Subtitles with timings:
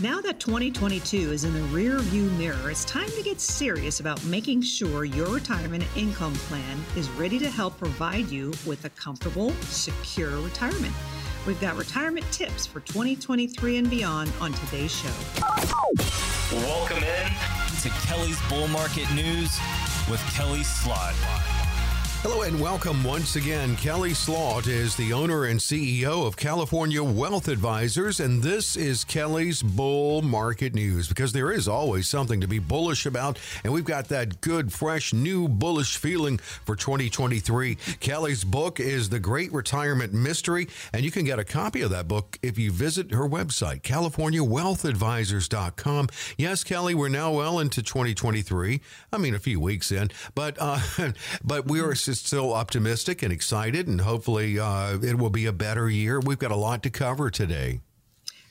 [0.00, 4.22] Now that 2022 is in the rear view mirror, it's time to get serious about
[4.24, 9.52] making sure your retirement income plan is ready to help provide you with a comfortable,
[9.62, 10.92] secure retirement.
[11.46, 15.12] We've got retirement tips for 2023 and beyond on today's show.
[16.50, 17.30] Welcome in
[17.82, 19.56] to Kelly's Bull Market News
[20.10, 21.63] with Kelly Slaught.
[22.24, 23.76] Hello and welcome once again.
[23.76, 29.62] Kelly Slaught is the owner and CEO of California Wealth Advisors, and this is Kelly's
[29.62, 34.08] Bull Market News because there is always something to be bullish about, and we've got
[34.08, 37.74] that good, fresh, new bullish feeling for 2023.
[38.00, 42.08] Kelly's book is The Great Retirement Mystery, and you can get a copy of that
[42.08, 46.08] book if you visit her website, CaliforniaWealthAdvisors.com.
[46.38, 48.80] Yes, Kelly, we're now well into 2023.
[49.12, 50.80] I mean, a few weeks in, but uh,
[51.44, 55.88] but we are still optimistic and excited, and hopefully uh, it will be a better
[55.88, 56.20] year.
[56.20, 57.80] We've got a lot to cover today.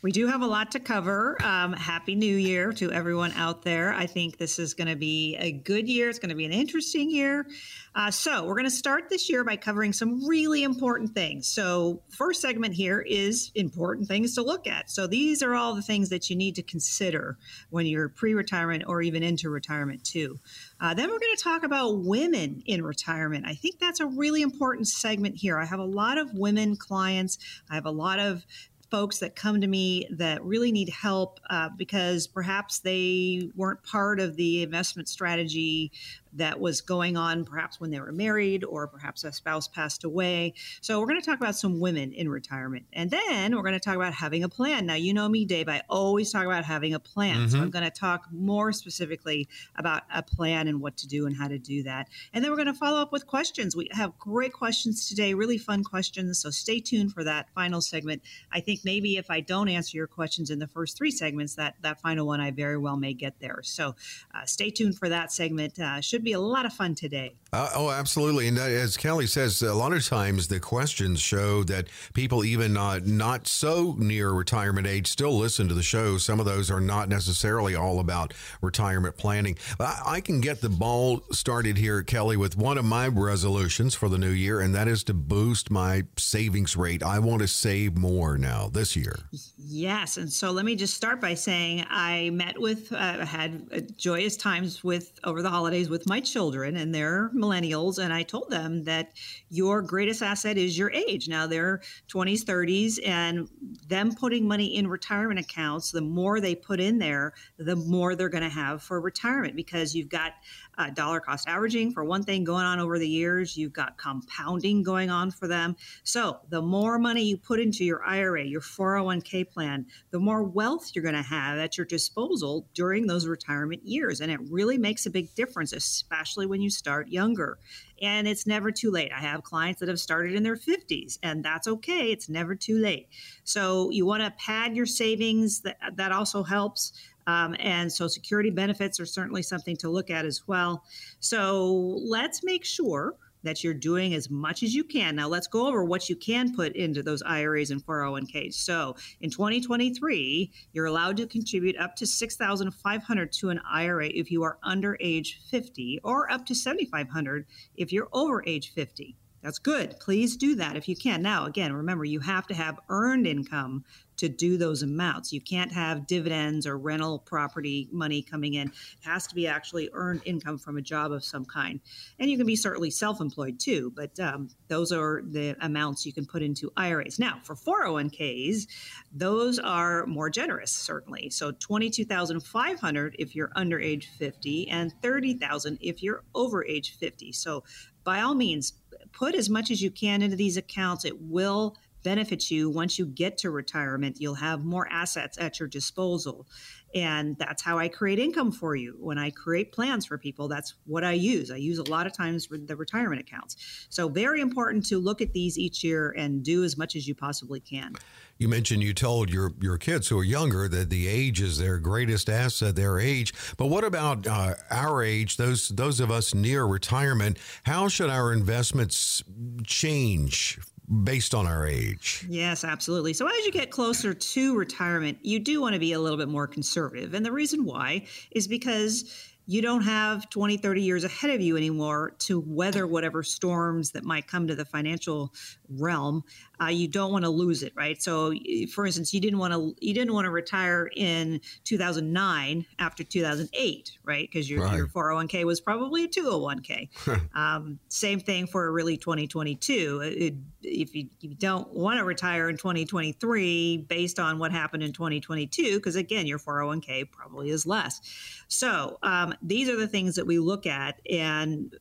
[0.03, 1.37] We do have a lot to cover.
[1.41, 3.93] Um, Happy New Year to everyone out there.
[3.93, 6.09] I think this is going to be a good year.
[6.09, 7.47] It's going to be an interesting year.
[7.95, 11.47] Uh, so, we're going to start this year by covering some really important things.
[11.47, 14.91] So, first segment here is important things to look at.
[14.91, 17.37] So, these are all the things that you need to consider
[17.69, 20.37] when you're pre retirement or even into retirement, too.
[20.83, 23.45] Uh, then we're going to talk about women in retirement.
[23.47, 25.57] I think that's a really important segment here.
[25.57, 27.37] I have a lot of women clients.
[27.71, 28.45] I have a lot of
[28.91, 34.19] folks that come to me that really need help uh, because perhaps they weren't part
[34.19, 35.89] of the investment strategy
[36.35, 40.53] that was going on perhaps when they were married or perhaps a spouse passed away.
[40.81, 42.85] So we're going to talk about some women in retirement.
[42.93, 44.85] And then we're going to talk about having a plan.
[44.85, 47.37] Now, you know me, Dave, I always talk about having a plan.
[47.37, 47.49] Mm-hmm.
[47.49, 51.35] So I'm going to talk more specifically about a plan and what to do and
[51.35, 52.07] how to do that.
[52.33, 53.75] And then we're going to follow up with questions.
[53.75, 56.39] We have great questions today, really fun questions.
[56.39, 58.21] So stay tuned for that final segment.
[58.51, 61.75] I think maybe if I don't answer your questions in the first three segments, that,
[61.81, 63.61] that final one I very well may get there.
[63.63, 63.95] So
[64.33, 65.79] uh, stay tuned for that segment.
[65.79, 67.35] Uh, should be a lot of fun today.
[67.51, 68.47] Uh, oh, absolutely.
[68.47, 72.75] And uh, as Kelly says, a lot of times the questions show that people, even
[72.75, 76.17] uh, not so near retirement age, still listen to the show.
[76.17, 79.55] Some of those are not necessarily all about retirement planning.
[79.79, 84.09] I, I can get the ball started here, Kelly, with one of my resolutions for
[84.09, 87.03] the new year, and that is to boost my savings rate.
[87.03, 89.15] I want to save more now this year.
[89.57, 90.17] Yes.
[90.17, 94.37] And so let me just start by saying I met with, uh, had uh, joyous
[94.37, 98.83] times with over the holidays with my children, and they're millennials, and I told them
[98.83, 99.13] that
[99.49, 101.27] your greatest asset is your age.
[101.27, 103.47] Now they're 20s, 30s, and
[103.87, 108.29] them putting money in retirement accounts, the more they put in there, the more they're
[108.29, 110.33] going to have for retirement because you've got
[110.77, 113.57] uh, dollar cost averaging for one thing going on over the years.
[113.57, 115.75] You've got compounding going on for them.
[116.03, 120.91] So the more money you put into your IRA, your 401k plan, the more wealth
[120.93, 124.21] you're going to have at your disposal during those retirement years.
[124.21, 127.59] And it really makes a big difference, especially when you start younger.
[128.01, 129.11] And it's never too late.
[129.15, 132.11] I have clients that have started in their 50s, and that's okay.
[132.11, 133.07] It's never too late.
[133.45, 135.61] So you want to pad your savings.
[135.61, 136.91] That, that also helps.
[137.27, 140.83] Um, and so security benefits are certainly something to look at as well.
[141.19, 145.15] So let's make sure that you're doing as much as you can.
[145.15, 148.55] Now, let's go over what you can put into those IRAs and 401ks.
[148.55, 154.43] So, in 2023, you're allowed to contribute up to 6,500 to an IRA if you
[154.43, 157.45] are under age 50, or up to 7,500
[157.75, 159.15] if you're over age 50.
[159.41, 159.99] That's good.
[159.99, 161.21] Please do that if you can.
[161.21, 163.83] Now, again, remember you have to have earned income
[164.23, 165.33] to do those amounts.
[165.33, 168.69] You can't have dividends or rental property money coming in.
[168.69, 171.81] It has to be actually earned income from a job of some kind.
[172.19, 176.13] And you can be certainly self employed too, but um, those are the amounts you
[176.13, 177.19] can put into IRAs.
[177.19, 178.65] Now, for 401ks,
[179.13, 181.29] those are more generous, certainly.
[181.29, 187.33] So 22,500 if you're under age 50 and 30,000 if you're over age 50.
[187.33, 187.65] So
[188.05, 188.73] by all means,
[189.11, 191.05] put as much as you can into these accounts.
[191.05, 194.17] It will benefit you once you get to retirement.
[194.19, 196.47] You'll have more assets at your disposal.
[196.95, 198.95] And that's how I create income for you.
[198.99, 201.49] When I create plans for people, that's what I use.
[201.49, 203.87] I use a lot of times the retirement accounts.
[203.89, 207.15] So, very important to look at these each year and do as much as you
[207.15, 207.95] possibly can.
[208.37, 211.79] You mentioned you told your, your kids who are younger that the age is their
[211.79, 213.33] greatest asset, their age.
[213.57, 217.37] But what about uh, our age, those, those of us near retirement?
[217.63, 219.23] How should our investments
[219.65, 220.59] change
[221.03, 222.25] based on our age.
[222.29, 223.13] Yes, absolutely.
[223.13, 226.27] So as you get closer to retirement, you do want to be a little bit
[226.27, 227.13] more conservative.
[227.13, 231.57] And the reason why is because you don't have 20, 30 years ahead of you
[231.57, 235.33] anymore to weather whatever storms that might come to the financial
[235.69, 236.23] realm.
[236.61, 238.01] Uh, you don't want to lose it, right?
[238.01, 238.33] So,
[238.73, 243.97] for instance, you didn't want to you didn't want to retire in 2009 after 2008,
[244.03, 244.29] right?
[244.31, 244.77] Because your, right.
[244.77, 246.89] your 401k was probably a 201k.
[247.35, 250.01] um, same thing for really 2022.
[250.03, 254.93] It, if you, you don't want to retire in 2023 based on what happened in
[254.93, 257.99] 2022, because again, your 401k probably is less.
[258.47, 260.99] So um, these are the things that we look at.
[261.09, 261.73] And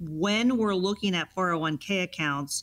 [0.00, 2.62] when we're looking at 401k accounts,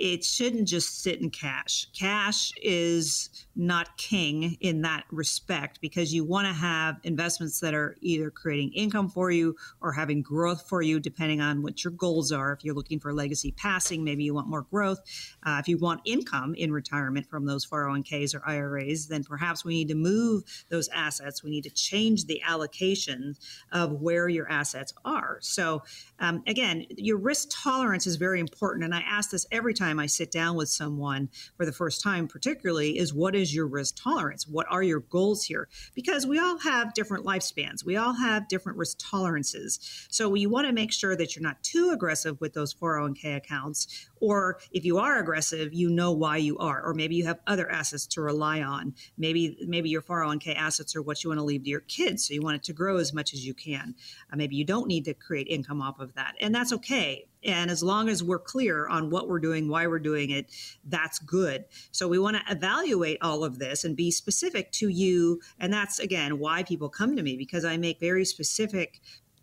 [0.00, 1.86] it shouldn't just sit in cash.
[1.92, 7.94] Cash is not king in that respect because you want to have investments that are
[8.00, 12.32] either creating income for you or having growth for you, depending on what your goals
[12.32, 12.54] are.
[12.54, 15.00] If you're looking for legacy passing, maybe you want more growth.
[15.42, 19.74] Uh, if you want income in retirement from those 401ks or IRAs, then perhaps we
[19.74, 21.44] need to move those assets.
[21.44, 23.34] We need to change the allocation
[23.70, 25.38] of where your assets are.
[25.42, 25.82] So,
[26.20, 28.84] um, again, your risk tolerance is very important.
[28.84, 32.28] And I ask this every time I sit down with someone for the first time,
[32.28, 34.46] particularly, is what is your risk tolerance?
[34.46, 35.68] What are your goals here?
[35.94, 40.06] Because we all have different lifespans, we all have different risk tolerances.
[40.10, 44.08] So you want to make sure that you're not too aggressive with those 401k accounts.
[44.20, 46.82] Or if you are aggressive, you know why you are.
[46.82, 48.94] Or maybe you have other assets to rely on.
[49.16, 52.34] Maybe maybe your 401k assets are what you want to leave to your kids, so
[52.34, 53.94] you want it to grow as much as you can.
[54.32, 57.26] Uh, maybe you don't need to create income off of that, and that's okay.
[57.44, 60.50] And as long as we're clear on what we're doing, why we're doing it,
[60.84, 61.64] that's good.
[61.90, 65.40] So we want to evaluate all of this and be specific to you.
[65.58, 69.00] And that's, again, why people come to me because I make very specific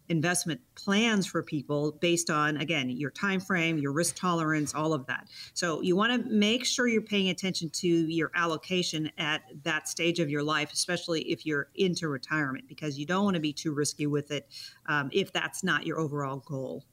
[0.09, 5.05] investment plans for people based on again your time frame your risk tolerance all of
[5.05, 9.87] that so you want to make sure you're paying attention to your allocation at that
[9.87, 13.51] stage of your life especially if you're into retirement because you don't want to be
[13.51, 14.47] too risky with it
[14.87, 16.83] um, if that's not your overall goal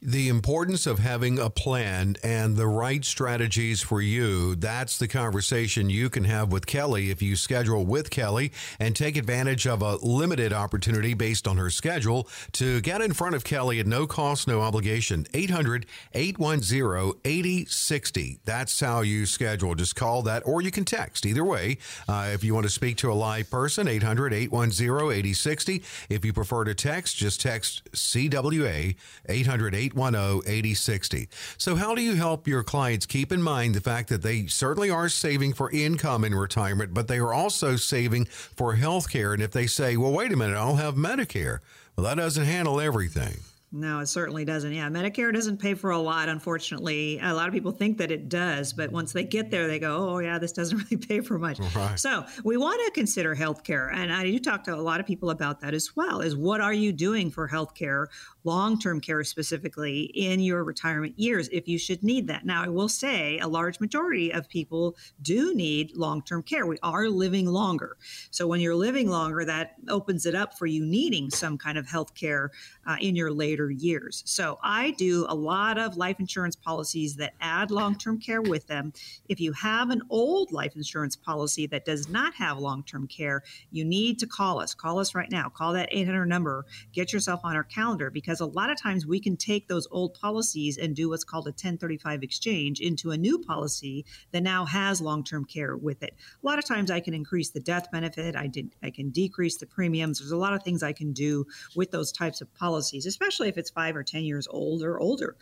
[0.00, 4.54] the importance of having a plan and the right strategies for you.
[4.54, 9.16] That's the conversation you can have with Kelly if you schedule with Kelly and take
[9.16, 13.80] advantage of a limited opportunity based on her schedule to get in front of Kelly
[13.80, 15.26] at no cost, no obligation.
[15.34, 18.40] 800 810 8060.
[18.44, 19.74] That's how you schedule.
[19.74, 21.26] Just call that or you can text.
[21.26, 21.78] Either way,
[22.08, 25.82] uh, if you want to speak to a live person, 800 810 8060.
[26.08, 28.94] If you prefer to text, just text CWA
[29.28, 31.28] 800 810 8060.
[31.56, 34.90] So, how do you help your clients keep in mind the fact that they certainly
[34.90, 39.32] are saving for income in retirement, but they are also saving for health care?
[39.32, 41.58] And if they say, well, wait a minute, I'll have Medicare,
[41.96, 43.38] well, that doesn't handle everything.
[43.70, 44.72] No, it certainly doesn't.
[44.72, 47.20] Yeah, Medicare doesn't pay for a lot, unfortunately.
[47.22, 50.08] A lot of people think that it does, but once they get there, they go,
[50.08, 51.58] oh, yeah, this doesn't really pay for much.
[51.74, 51.98] Right.
[51.98, 53.92] So we want to consider healthcare.
[53.92, 56.62] And I do talk to a lot of people about that as well is what
[56.62, 58.06] are you doing for healthcare,
[58.44, 62.46] long term care specifically, in your retirement years if you should need that?
[62.46, 66.66] Now, I will say a large majority of people do need long term care.
[66.66, 67.96] We are living longer.
[68.30, 71.86] So when you're living longer, that opens it up for you needing some kind of
[71.86, 72.48] healthcare
[72.86, 74.22] uh, in your later later years.
[74.26, 78.66] So I do a lot of life insurance policies that add long term care with
[78.66, 78.92] them.
[79.28, 83.42] If you have an old life insurance policy that does not have long term care,
[83.70, 84.74] you need to call us.
[84.74, 85.48] Call us right now.
[85.48, 86.66] Call that 800 number.
[86.92, 90.14] Get yourself on our calendar because a lot of times we can take those old
[90.14, 95.00] policies and do what's called a 1035 exchange into a new policy that now has
[95.00, 96.14] long term care with it.
[96.42, 98.36] A lot of times I can increase the death benefit.
[98.36, 98.74] I did.
[98.82, 100.18] I can decrease the premiums.
[100.18, 103.56] There's a lot of things I can do with those types of policies, especially if
[103.56, 105.36] it's five or 10 years old or older.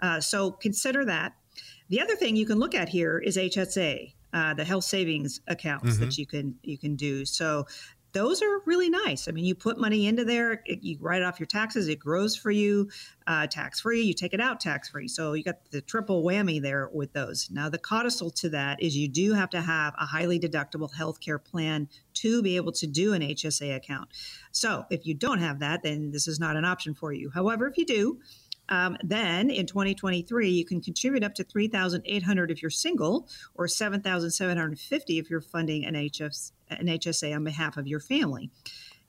[0.00, 1.34] Uh, so consider that.
[1.88, 5.92] The other thing you can look at here is HSA, uh, the health savings accounts
[5.92, 6.04] mm-hmm.
[6.04, 7.24] that you can you can do.
[7.24, 7.66] So
[8.12, 9.26] those are really nice.
[9.26, 12.36] I mean, you put money into there, it, you write off your taxes, it grows
[12.36, 12.90] for you
[13.26, 15.08] uh, tax free, you take it out tax free.
[15.08, 17.48] So you got the triple whammy there with those.
[17.50, 21.20] Now, the codicil to that is you do have to have a highly deductible health
[21.20, 24.08] care plan to be able to do an HSA account.
[24.50, 27.30] So if you don't have that, then this is not an option for you.
[27.30, 28.20] However, if you do,
[28.68, 35.18] um, then in 2023, you can contribute up to 3,800 if you're single, or 7,750
[35.18, 38.50] if you're funding an, HS, an HSA on behalf of your family.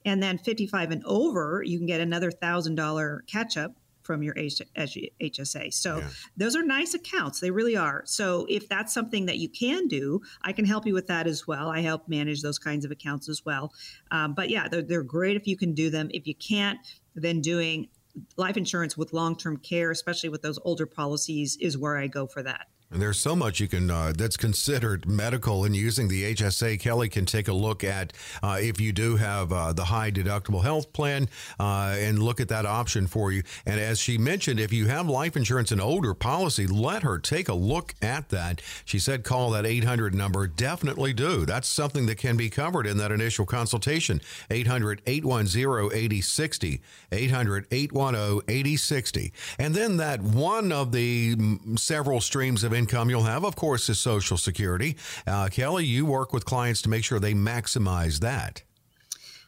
[0.04, 4.34] And then 55 and over, you can get another thousand dollar catch up from your
[4.34, 5.72] HSA.
[5.72, 6.08] So yeah.
[6.36, 7.40] those are nice accounts.
[7.40, 8.02] They really are.
[8.04, 11.46] So if that's something that you can do, I can help you with that as
[11.46, 11.70] well.
[11.70, 13.72] I help manage those kinds of accounts as well.
[14.10, 16.10] Um, but yeah, they're, they're great if you can do them.
[16.12, 16.78] If you can't,
[17.14, 17.88] then doing
[18.36, 22.26] life insurance with long term care, especially with those older policies, is where I go
[22.26, 22.66] for that.
[22.94, 27.08] And there's so much you can uh, that's considered medical, and using the HSA, Kelly
[27.08, 30.92] can take a look at uh, if you do have uh, the high deductible health
[30.92, 33.42] plan uh, and look at that option for you.
[33.66, 37.48] And as she mentioned, if you have life insurance, an older policy, let her take
[37.48, 38.62] a look at that.
[38.84, 40.46] She said call that 800 number.
[40.46, 41.44] Definitely do.
[41.44, 44.20] That's something that can be covered in that initial consultation.
[44.52, 46.80] 800 810 8060.
[47.10, 49.32] 800 810 8060.
[49.58, 51.36] And then that one of the
[51.74, 54.98] several streams of income income you'll have, of course, is Social Security.
[55.26, 58.62] Uh, Kelly, you work with clients to make sure they maximize that.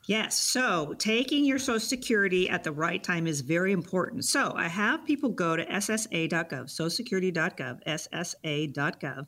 [0.06, 0.38] Yes.
[0.38, 4.24] So taking your Social Security at the right time is very important.
[4.24, 9.26] So I have people go to ssa.gov, socialsecurity.gov, ssa.gov,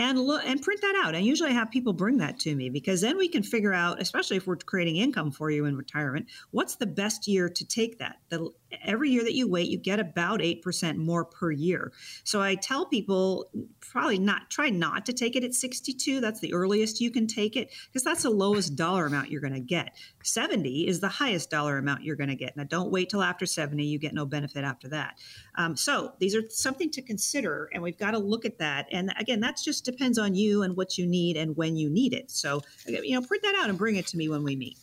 [0.00, 1.14] and look and print that out.
[1.14, 4.02] And usually I have people bring that to me because then we can figure out,
[4.02, 8.00] especially if we're creating income for you in retirement, what's the best year to take
[8.00, 8.16] that.
[8.28, 8.50] The,
[8.84, 11.92] every year that you wait, you get about 8% more per year.
[12.24, 16.20] So I tell people probably not try not to take it at 62.
[16.20, 19.54] That's the earliest you can take it because that's the lowest dollar amount you're going
[19.54, 19.96] to get.
[20.22, 22.56] 70 is the highest dollar amount you're going to get.
[22.56, 23.84] Now, don't wait till after 70.
[23.84, 25.18] You get no benefit after that.
[25.56, 28.86] Um, so these are something to consider, and we've got to look at that.
[28.92, 32.12] And again, that just depends on you and what you need and when you need
[32.12, 32.30] it.
[32.30, 34.78] So, you know, print that out and bring it to me when we meet.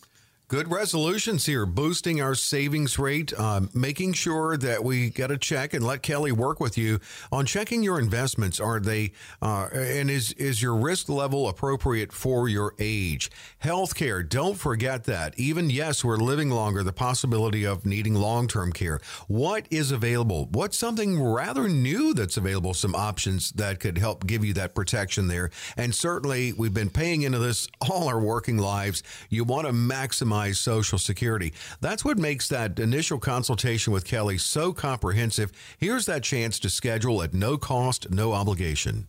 [0.54, 5.74] Good resolutions here, boosting our savings rate, uh, making sure that we get a check
[5.74, 7.00] and let Kelly work with you
[7.32, 8.60] on checking your investments.
[8.60, 13.32] Are they, uh, and is, is your risk level appropriate for your age?
[13.64, 15.34] Healthcare, don't forget that.
[15.40, 19.00] Even, yes, we're living longer, the possibility of needing long term care.
[19.28, 20.50] What is available?
[20.52, 22.76] What's something rather new that's available?
[22.76, 25.50] Some options that could help give you that protection there.
[25.78, 29.02] And certainly, we've been paying into this all our working lives.
[29.30, 31.54] You want to maximize Social Security.
[31.82, 35.52] That's what makes that initial consultation with Kelly so comprehensive.
[35.78, 39.08] Here's that chance to schedule at no cost, no obligation.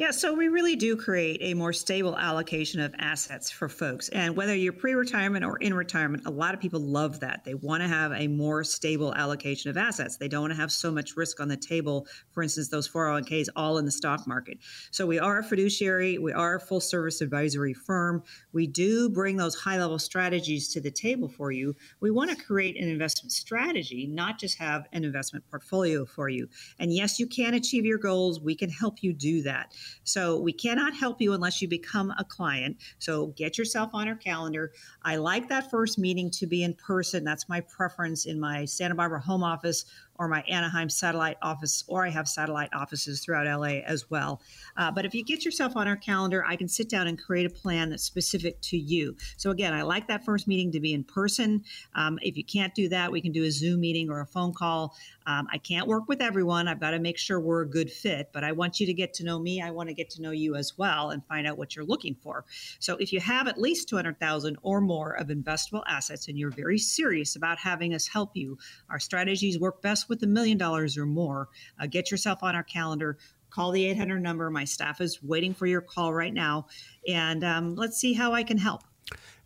[0.00, 4.08] Yeah, so we really do create a more stable allocation of assets for folks.
[4.08, 7.44] And whether you're pre retirement or in retirement, a lot of people love that.
[7.44, 10.16] They want to have a more stable allocation of assets.
[10.16, 13.48] They don't want to have so much risk on the table, for instance, those 401ks
[13.56, 14.56] all in the stock market.
[14.90, 18.22] So we are a fiduciary, we are a full service advisory firm.
[18.54, 21.76] We do bring those high level strategies to the table for you.
[22.00, 26.48] We want to create an investment strategy, not just have an investment portfolio for you.
[26.78, 28.40] And yes, you can achieve your goals.
[28.40, 29.74] We can help you do that.
[30.04, 32.76] So we cannot help you unless you become a client.
[32.98, 34.72] So get yourself on our calendar.
[35.02, 37.24] I like that first meeting to be in person.
[37.24, 39.84] That's my preference in my Santa Barbara home office
[40.20, 44.42] or my Anaheim satellite office, or I have satellite offices throughout LA as well.
[44.76, 47.46] Uh, but if you get yourself on our calendar, I can sit down and create
[47.46, 49.16] a plan that's specific to you.
[49.38, 51.64] So again, I like that first meeting to be in person.
[51.94, 54.52] Um, if you can't do that, we can do a Zoom meeting or a phone
[54.52, 54.94] call.
[55.26, 56.68] Um, I can't work with everyone.
[56.68, 59.12] I've got to make sure we're a good fit, but I want you to get
[59.14, 59.60] to know me.
[59.60, 62.14] I want to get to know you as well and find out what you're looking
[62.14, 62.44] for.
[62.78, 66.78] So if you have at least 200,000 or more of investable assets and you're very
[66.78, 68.58] serious about having us help you,
[68.88, 71.48] our strategies work best with a million dollars or more,
[71.80, 73.18] uh, get yourself on our calendar.
[73.50, 74.48] Call the 800 number.
[74.48, 76.66] My staff is waiting for your call right now.
[77.08, 78.82] And um, let's see how I can help.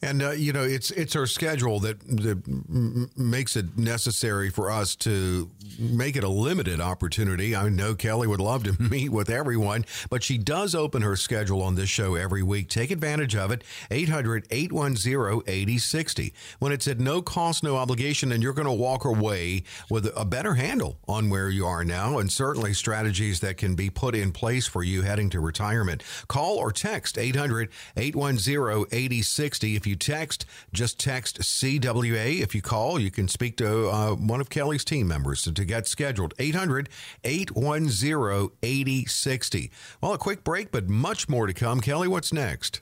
[0.04, 4.70] And uh, you know, it's it's our schedule that that m- makes it necessary for
[4.70, 7.56] us to make it a limited opportunity.
[7.56, 11.62] I know Kelly would love to meet with everyone, but she does open her schedule
[11.62, 12.68] on this show every week.
[12.68, 13.64] Take advantage of it.
[13.90, 16.32] 800-810-8060.
[16.58, 20.24] When it's at no cost, no obligation, and you're going to walk away with a
[20.24, 24.30] better handle on where you are now and certainly strategies that can be put in
[24.32, 26.02] place for you heading to retirement.
[26.28, 32.40] Call or text 800-810-8060 if you text, just text CWA.
[32.40, 35.86] If you call, you can speak to uh, one of Kelly's team members to get
[35.86, 36.34] scheduled.
[36.38, 36.88] 800
[37.24, 39.70] 810 8060.
[40.00, 41.80] Well, a quick break, but much more to come.
[41.80, 42.80] Kelly, what's next?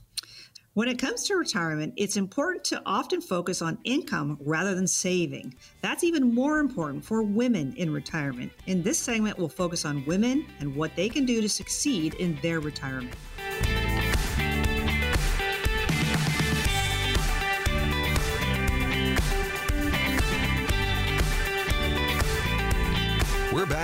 [0.74, 5.54] When it comes to retirement, it's important to often focus on income rather than saving.
[5.82, 8.50] That's even more important for women in retirement.
[8.66, 12.38] In this segment, we'll focus on women and what they can do to succeed in
[12.40, 13.14] their retirement.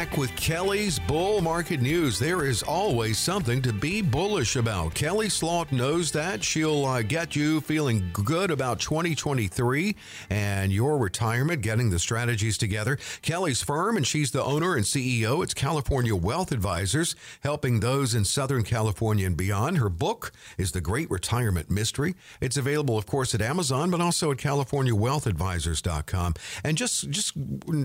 [0.09, 2.19] Back with Kelly's Bull Market News.
[2.19, 4.95] There is always something to be bullish about.
[4.95, 6.43] Kelly Slaught knows that.
[6.43, 9.97] She'll uh, get you feeling good about 2023
[10.31, 12.99] and your retirement, getting the strategies together.
[13.23, 15.43] Kelly's firm, and she's the owner and CEO.
[15.43, 19.79] It's California Wealth Advisors, helping those in Southern California and beyond.
[19.79, 22.15] Her book is The Great Retirement Mystery.
[22.41, 26.35] It's available, of course, at Amazon, but also at CaliforniaWealthAdvisors.com.
[26.65, 27.33] And just, just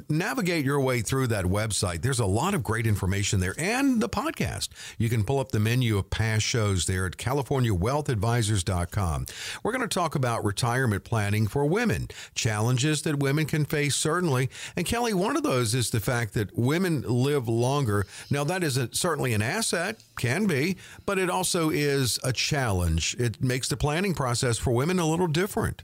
[0.10, 2.02] navigate your way through that website website.
[2.14, 4.70] There's a lot of great information there and the podcast.
[5.00, 9.26] You can pull up the menu of past shows there at CaliforniaWealthAdvisors.com.
[9.64, 14.52] We're going to talk about retirement planning for women, challenges that women can face, certainly.
[14.76, 18.06] And Kelly, one of those is the fact that women live longer.
[18.30, 20.78] Now, that isn't certainly an asset, can be,
[21.08, 23.16] but it also is a challenge.
[23.18, 25.82] It makes the planning process for women a little different.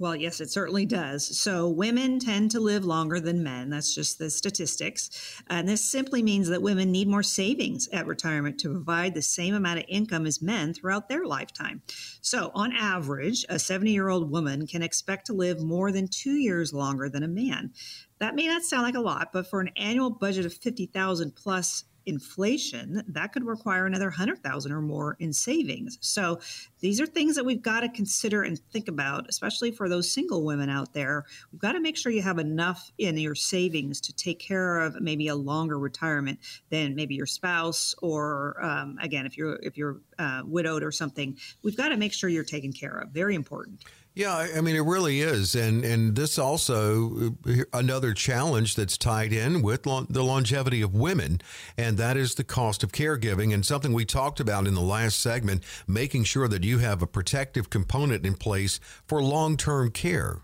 [0.00, 1.38] Well, yes, it certainly does.
[1.38, 3.68] So, women tend to live longer than men.
[3.68, 5.10] That's just the statistics.
[5.48, 9.54] And this simply means that women need more savings at retirement to provide the same
[9.54, 11.82] amount of income as men throughout their lifetime.
[12.22, 16.36] So, on average, a 70 year old woman can expect to live more than two
[16.36, 17.74] years longer than a man.
[18.20, 21.84] That may not sound like a lot, but for an annual budget of 50,000 plus
[22.10, 25.96] inflation, that could require another 100,000 or more in savings.
[26.00, 26.40] So
[26.80, 30.44] these are things that we've got to consider and think about, especially for those single
[30.44, 31.24] women out there.
[31.52, 35.00] We've got to make sure you have enough in your savings to take care of
[35.00, 36.38] maybe a longer retirement
[36.68, 41.36] than maybe your spouse or um, again, if you're if you're uh, widowed or something.
[41.62, 43.10] We've got to make sure you're taken care of.
[43.10, 43.84] Very important.
[44.14, 49.32] Yeah, I mean it really is, and and this also uh, another challenge that's tied
[49.32, 51.40] in with lo- the longevity of women,
[51.78, 55.20] and that is the cost of caregiving, and something we talked about in the last
[55.20, 60.42] segment, making sure that you have a protective component in place for long term care.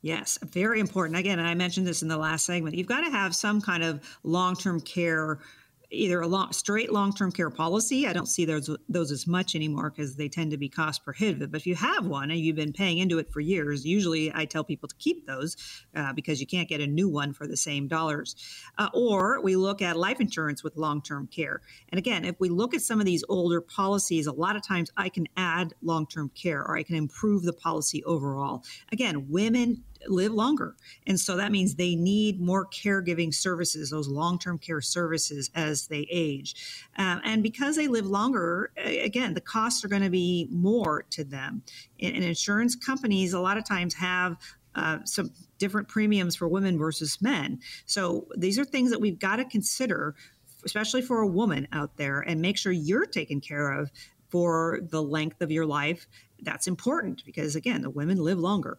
[0.00, 1.18] Yes, very important.
[1.18, 2.74] Again, I mentioned this in the last segment.
[2.74, 5.40] You've got to have some kind of long term care
[5.94, 8.06] either a long, straight long-term care policy.
[8.06, 11.50] I don't see those those as much anymore because they tend to be cost prohibitive.
[11.50, 14.44] But if you have one and you've been paying into it for years, usually I
[14.44, 15.56] tell people to keep those
[15.94, 18.36] uh, because you can't get a new one for the same dollars.
[18.78, 21.60] Uh, or we look at life insurance with long-term care.
[21.90, 24.90] And again, if we look at some of these older policies, a lot of times
[24.96, 28.64] I can add long-term care or I can improve the policy overall.
[28.92, 30.76] Again, women live longer.
[31.06, 35.88] And so that means they need more caregiving services, those long term care services as
[35.88, 36.54] they age.
[36.96, 41.24] Um, and because they live longer, again, the costs are going to be more to
[41.24, 41.62] them.
[42.00, 44.36] And, and insurance companies, a lot of times, have
[44.74, 47.60] uh, some different premiums for women versus men.
[47.86, 50.14] So these are things that we've got to consider,
[50.64, 53.90] especially for a woman out there, and make sure you're taken care of
[54.30, 56.08] for the length of your life.
[56.42, 58.78] That's important because, again, the women live longer.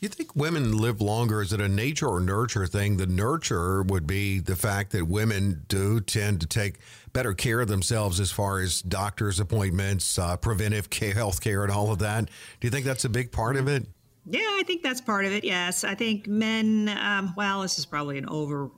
[0.00, 1.42] You think women live longer?
[1.42, 2.96] Is it a nature or nurture thing?
[2.96, 6.78] The nurture would be the fact that women do tend to take
[7.12, 11.70] better care of themselves as far as doctor's appointments, uh, preventive care, health care, and
[11.70, 12.24] all of that.
[12.24, 13.86] Do you think that's a big part of it?
[14.26, 15.44] Yeah, I think that's part of it.
[15.44, 16.90] Yes, I think men.
[17.00, 18.70] Um, well, this is probably an over,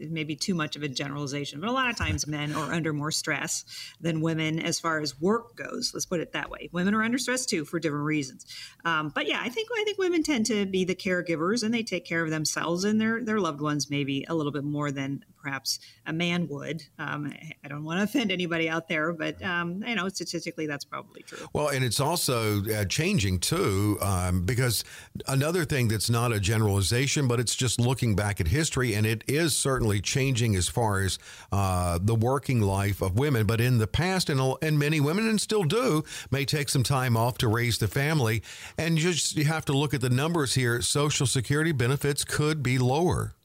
[0.00, 3.10] maybe too much of a generalization, but a lot of times men are under more
[3.10, 3.64] stress
[4.00, 5.90] than women as far as work goes.
[5.92, 6.70] Let's put it that way.
[6.72, 8.46] Women are under stress too for different reasons.
[8.86, 11.82] Um, but yeah, I think I think women tend to be the caregivers and they
[11.82, 15.24] take care of themselves and their their loved ones maybe a little bit more than
[15.46, 16.82] perhaps a man would.
[16.98, 17.32] Um,
[17.64, 21.22] I don't want to offend anybody out there, but um, you know, statistically, that's probably
[21.22, 21.46] true.
[21.52, 24.82] Well, and it's also uh, changing too, um, because
[25.28, 29.22] another thing that's not a generalization, but it's just looking back at history, and it
[29.28, 31.16] is certainly changing as far as
[31.52, 33.46] uh, the working life of women.
[33.46, 37.16] But in the past, and, and many women, and still do, may take some time
[37.16, 38.42] off to raise the family,
[38.76, 40.82] and you just you have to look at the numbers here.
[40.82, 43.35] Social Security benefits could be lower.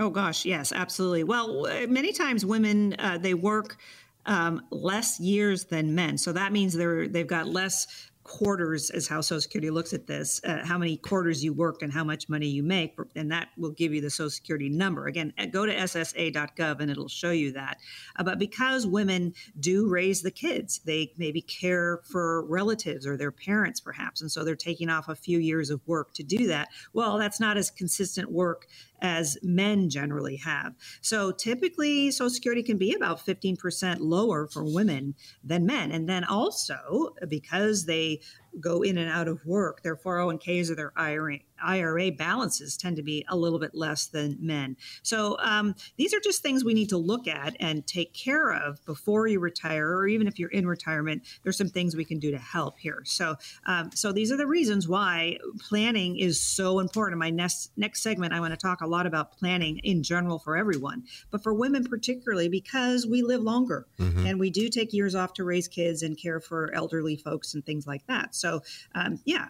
[0.00, 1.24] Oh gosh, yes, absolutely.
[1.24, 3.76] Well, many times women uh, they work
[4.24, 7.86] um, less years than men, so that means they're they've got less
[8.22, 11.92] quarters is how Social Security looks at this, uh, how many quarters you work and
[11.92, 15.06] how much money you make, and that will give you the Social Security number.
[15.06, 17.78] Again, uh, go to SSA.gov and it'll show you that.
[18.16, 23.32] Uh, but because women do raise the kids, they maybe care for relatives or their
[23.32, 26.68] parents perhaps, and so they're taking off a few years of work to do that.
[26.92, 28.68] Well, that's not as consistent work
[29.02, 30.74] as men generally have.
[31.00, 35.90] So typically, Social Security can be about 15% lower for women than men.
[35.92, 38.20] And then also, because they
[38.58, 43.02] go in and out of work, their 401ks or their IRA, IRA balances tend to
[43.02, 44.76] be a little bit less than men.
[45.02, 48.84] So um, these are just things we need to look at and take care of
[48.84, 51.22] before you retire, or even if you're in retirement.
[51.42, 53.02] There's some things we can do to help here.
[53.04, 53.36] So,
[53.66, 57.14] um, so these are the reasons why planning is so important.
[57.14, 60.38] In my next next segment, I want to talk a lot about planning in general
[60.38, 64.26] for everyone, but for women particularly because we live longer mm-hmm.
[64.26, 67.64] and we do take years off to raise kids and care for elderly folks and
[67.64, 68.34] things like that.
[68.40, 68.62] So,
[68.94, 69.46] um, yeah,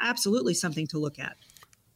[0.00, 1.36] absolutely something to look at.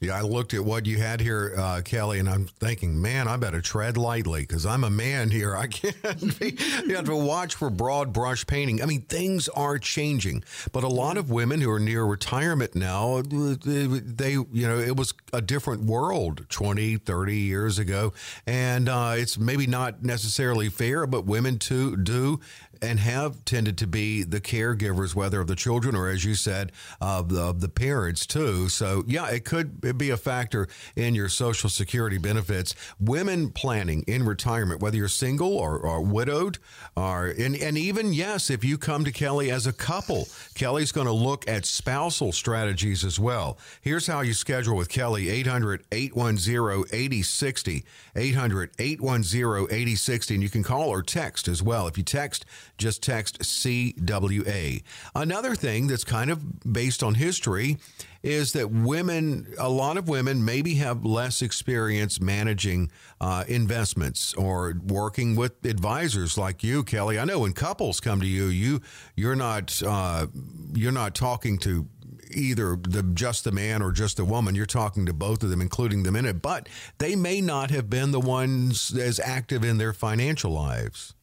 [0.03, 3.37] Yeah, I looked at what you had here, uh, Kelly, and I'm thinking, man, I
[3.37, 5.55] better tread lightly because I'm a man here.
[5.55, 8.81] I can't be, you have to watch for broad brush painting.
[8.81, 13.21] I mean, things are changing, but a lot of women who are near retirement now,
[13.21, 18.15] they, you know, it was a different world 20, 30 years ago.
[18.47, 22.41] And uh, it's maybe not necessarily fair, but women too do
[22.83, 26.73] and have tended to be the caregivers, whether of the children or, as you said,
[27.01, 28.69] of the, of the parents too.
[28.69, 32.75] So, yeah, it could be a factor in your Social Security benefits.
[32.99, 36.59] Women planning in retirement, whether you're single or, or widowed,
[36.97, 41.07] or and, and even yes, if you come to Kelly as a couple, Kelly's going
[41.07, 43.59] to look at spousal strategies as well.
[43.81, 47.85] Here's how you schedule with Kelly 800 810 8060.
[48.17, 50.35] 800 810 8060.
[50.35, 51.87] And you can call or text as well.
[51.87, 52.45] If you text,
[52.79, 54.83] just text CWA.
[55.15, 57.79] Another thing that's kind of based on history
[58.23, 64.75] is that women, a lot of women, maybe have less experience managing uh, investments or
[64.87, 67.19] working with advisors like you, Kelly.
[67.19, 68.81] I know when couples come to you, you
[69.17, 70.27] you're not uh,
[70.75, 71.89] you're not talking to
[72.33, 74.55] either the just the man or just the woman.
[74.55, 76.43] You're talking to both of them, including them in it.
[76.43, 81.15] But they may not have been the ones as active in their financial lives.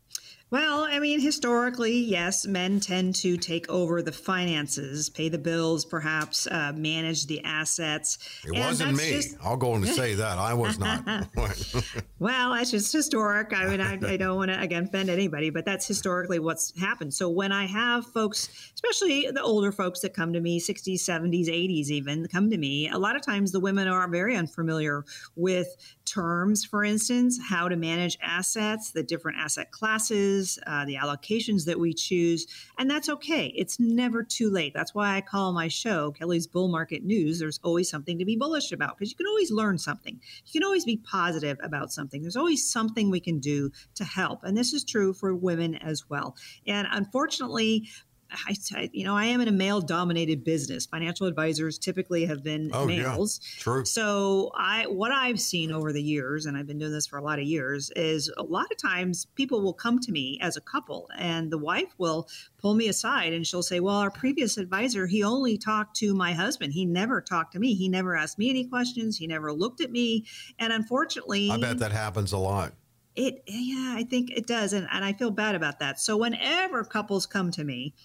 [0.49, 5.83] Well, I mean, historically, yes, men tend to take over the finances, pay the bills,
[5.83, 8.17] perhaps uh, manage the assets.
[8.45, 9.09] It and wasn't me.
[9.09, 9.35] Just...
[9.41, 11.27] I'll go on to say that I was not.
[12.19, 13.51] well, that's just historic.
[13.53, 17.13] I mean, I, I don't want to again offend anybody, but that's historically what's happened.
[17.13, 21.49] So when I have folks, especially the older folks that come to me, 60s, 70s,
[21.49, 25.03] 80s, even come to me, a lot of times the women are very unfamiliar
[25.35, 25.75] with
[26.07, 31.79] terms, for instance, how to manage assets, the different asset classes, uh, the allocations that
[31.79, 32.47] we choose.
[32.79, 33.53] And that's okay.
[33.55, 34.73] It's never too late.
[34.73, 37.39] That's why I call my show Kelly's Bull Market News.
[37.39, 40.19] There's always something to be bullish about because you can always learn something.
[40.45, 42.21] You can always be positive about something.
[42.21, 44.43] There's always something we can do to help.
[44.43, 46.35] And this is true for women as well.
[46.65, 47.87] And unfortunately,
[48.31, 50.85] I, I, you know, I am in a male dominated business.
[50.85, 53.39] Financial advisors typically have been oh, males.
[53.41, 53.63] Yeah.
[53.63, 53.85] True.
[53.85, 57.23] So I, what I've seen over the years, and I've been doing this for a
[57.23, 60.61] lot of years, is a lot of times people will come to me as a
[60.61, 65.07] couple and the wife will pull me aside and she'll say, well, our previous advisor,
[65.07, 66.73] he only talked to my husband.
[66.73, 67.73] He never talked to me.
[67.75, 69.17] He never asked me any questions.
[69.17, 70.25] He never looked at me.
[70.59, 72.73] And unfortunately, I bet that happens a lot.
[73.15, 74.73] It, yeah, I think it does.
[74.73, 75.99] And, and I feel bad about that.
[75.99, 77.95] So whenever couples come to me,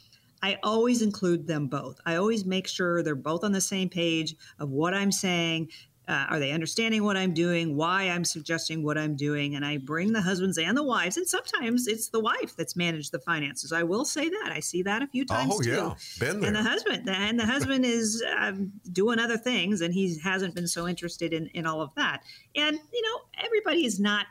[0.43, 2.01] I always include them both.
[2.05, 5.69] I always make sure they're both on the same page of what I'm saying.
[6.09, 7.77] Uh, are they understanding what I'm doing?
[7.77, 9.55] Why I'm suggesting what I'm doing?
[9.55, 13.13] And I bring the husbands and the wives, and sometimes it's the wife that's managed
[13.13, 13.73] the finances.
[13.73, 15.71] I will say that I see that a few times oh, too.
[15.71, 15.95] Yeah.
[16.19, 16.49] Been there.
[16.49, 20.67] And the husband, and the husband is um, doing other things, and he hasn't been
[20.67, 22.25] so interested in in all of that.
[22.57, 24.27] And you know, everybody is not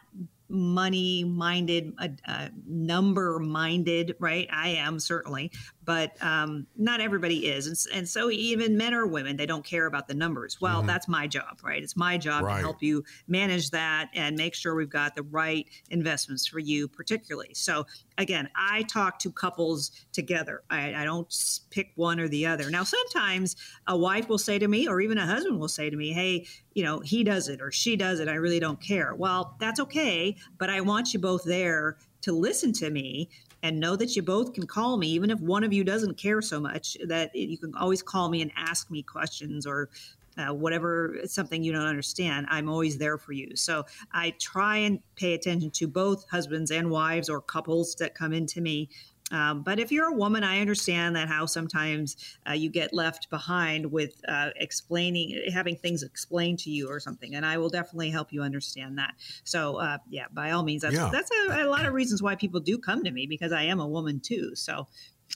[0.52, 4.48] money minded, uh, uh, number minded, right?
[4.52, 5.52] I am certainly,
[5.84, 7.68] but um, not everybody is.
[7.68, 10.62] And, and, so even men or women, they don't care about the numbers.
[10.62, 10.88] Well, mm-hmm.
[10.88, 11.82] that's my job, right?
[11.82, 12.58] It's my job right.
[12.58, 16.88] to help you manage that and make sure we've got the right investments for you,
[16.88, 17.54] particularly.
[17.54, 17.86] So
[18.18, 20.62] again, I talk to couples together.
[20.70, 21.34] I, I don't
[21.72, 22.70] pick one or the other.
[22.70, 23.56] Now, sometimes
[23.88, 26.46] a wife will say to me, or even a husband will say to me, hey,
[26.74, 28.28] you know, he does it or she does it.
[28.28, 29.16] I really don't care.
[29.16, 30.36] Well, that's okay.
[30.58, 33.30] But I want you both there to listen to me
[33.64, 36.42] and know that you both can call me, even if one of you doesn't care
[36.42, 39.90] so much, that you can always call me and ask me questions or
[40.38, 43.56] uh, whatever something you don't understand, I'm always there for you.
[43.56, 48.34] So I try and pay attention to both husbands and wives or couples that come
[48.34, 48.90] into me
[49.32, 52.18] um, but if you're a woman, I understand that how sometimes
[52.48, 57.36] uh, you get left behind with uh, explaining, having things explained to you or something,
[57.36, 59.14] and I will definitely help you understand that.
[59.44, 61.10] So, uh, yeah, by all means, that's yeah.
[61.12, 63.80] that's a, a, lot of reasons why people do come to me because I am
[63.80, 64.56] a woman too.
[64.56, 64.88] So,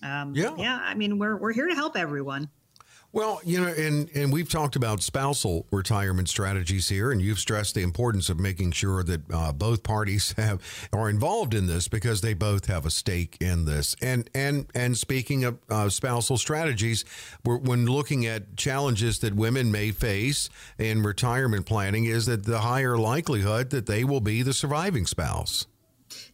[0.04, 2.50] um, yeah, yeah, I mean, we're we're here to help everyone.
[3.16, 7.74] Well, you know, and and we've talked about spousal retirement strategies here, and you've stressed
[7.74, 12.20] the importance of making sure that uh, both parties have are involved in this because
[12.20, 13.96] they both have a stake in this.
[14.02, 17.06] And and and speaking of uh, spousal strategies,
[17.46, 22.98] when looking at challenges that women may face in retirement planning, is that the higher
[22.98, 25.68] likelihood that they will be the surviving spouse.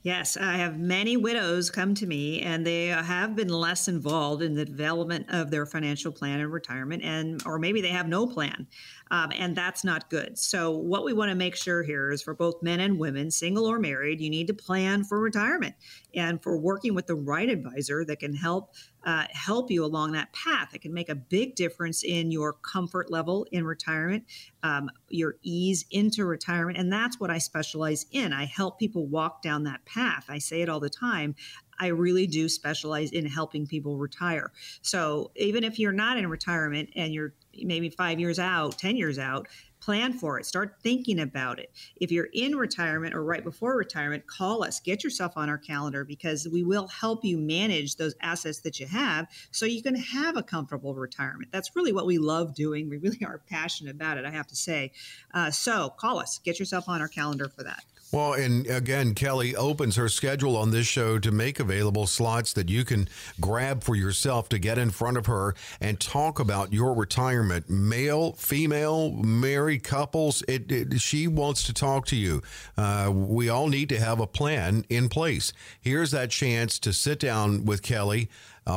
[0.04, 4.56] Yes, I have many widows come to me and they have been less involved in
[4.56, 8.68] the development of their financial plan and retirement, and or maybe they have no plan,
[9.12, 10.38] um, and that's not good.
[10.38, 13.66] So, what we want to make sure here is for both men and women, single
[13.66, 15.76] or married, you need to plan for retirement
[16.16, 20.32] and for working with the right advisor that can help uh, help you along that
[20.34, 20.74] path.
[20.74, 24.26] It can make a big difference in your comfort level in retirement,
[24.64, 26.78] um, your ease into retirement.
[26.78, 28.34] And that's what I specialize in.
[28.34, 30.26] I help people walk down that path.
[30.30, 31.36] I say it all the time.
[31.80, 34.52] I really do specialize in helping people retire.
[34.84, 37.34] So even if you're not in retirement and you're
[37.64, 39.48] maybe five years out, 10 years out,
[39.82, 40.46] plan for it.
[40.46, 41.72] Start thinking about it.
[41.98, 44.80] If you're in retirement or right before retirement call us.
[44.80, 48.88] Get yourself on our calendar because we will help you manage those assets that you
[48.88, 51.52] have so you can have a comfortable retirement.
[51.52, 52.90] That's really what we love doing.
[52.90, 54.92] We really are passionate about it i have to say.
[55.34, 56.40] Uh, so call us.
[56.40, 60.72] Get yourself on our calendar for that well, and again, Kelly opens her schedule on
[60.72, 63.08] this show to make available slots that you can
[63.40, 67.70] grab for yourself to get in front of her and talk about your retirement.
[67.70, 72.42] Male, female, married couples, it, it she wants to talk to you.
[72.78, 75.54] Uh, we all need to have a plan in place.
[75.80, 78.30] Here's that chance to sit down with Kelly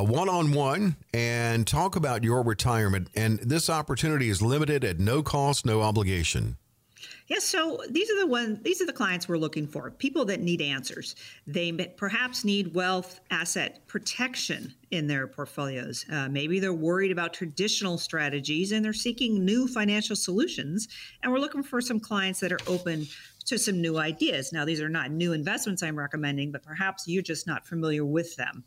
[0.02, 3.08] one on one and talk about your retirement.
[3.14, 6.56] And this opportunity is limited at no cost, no obligation.
[7.26, 9.90] Yes, so these are the ones these are the clients we're looking for.
[9.90, 11.16] People that need answers.
[11.46, 16.04] They perhaps need wealth asset protection in their portfolios.
[16.12, 20.88] Uh, maybe they're worried about traditional strategies and they're seeking new financial solutions.
[21.22, 23.06] And we're looking for some clients that are open
[23.46, 24.52] to some new ideas.
[24.52, 28.36] Now, these are not new investments I'm recommending, but perhaps you're just not familiar with
[28.36, 28.64] them.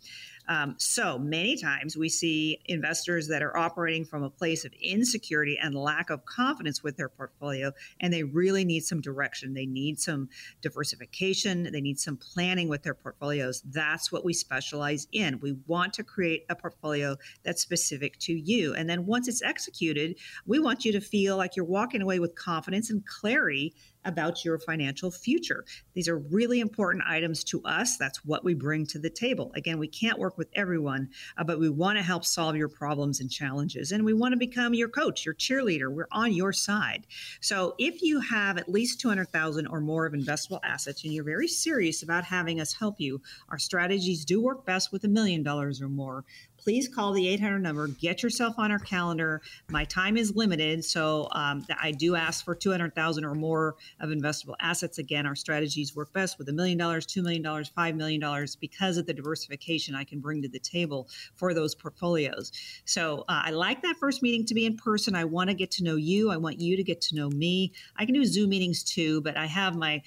[0.48, 5.58] Um, so many times we see investors that are operating from a place of insecurity
[5.62, 9.54] and lack of confidence with their portfolio, and they really need some direction.
[9.54, 10.30] They need some
[10.62, 11.70] diversification.
[11.72, 13.62] They need some planning with their portfolios.
[13.66, 15.40] That's what we specialize in.
[15.40, 18.74] We want to create a portfolio that's specific to you.
[18.74, 22.36] And then once it's executed, we want you to feel like you're walking away with
[22.36, 23.74] confidence and clarity
[24.08, 25.66] about your financial future.
[25.94, 27.98] These are really important items to us.
[27.98, 29.52] That's what we bring to the table.
[29.56, 33.20] Again, we can't work with everyone, uh, but we want to help solve your problems
[33.20, 33.92] and challenges.
[33.92, 35.92] And we want to become your coach, your cheerleader.
[35.92, 37.06] We're on your side.
[37.42, 41.48] So if you have at least 200,000 or more of investable assets and you're very
[41.48, 45.82] serious about having us help you, our strategies do work best with a million dollars
[45.82, 46.24] or more
[46.68, 47.88] please call the 800 number.
[47.88, 49.42] Get yourself on our calendar.
[49.70, 54.56] My time is limited, so um, I do ask for 200,000 or more of investable
[54.60, 54.98] assets.
[54.98, 58.58] Again, our strategies work best with a million dollars, two million dollars, five million dollars
[58.58, 62.52] because of the diversification I can bring to the table for those portfolios.
[62.84, 65.16] So uh, I like that first meeting to be in person.
[65.16, 66.32] I want to get to know you.
[66.32, 67.72] I want you to get to know me.
[67.96, 70.02] I can do Zoom meetings too, but I have my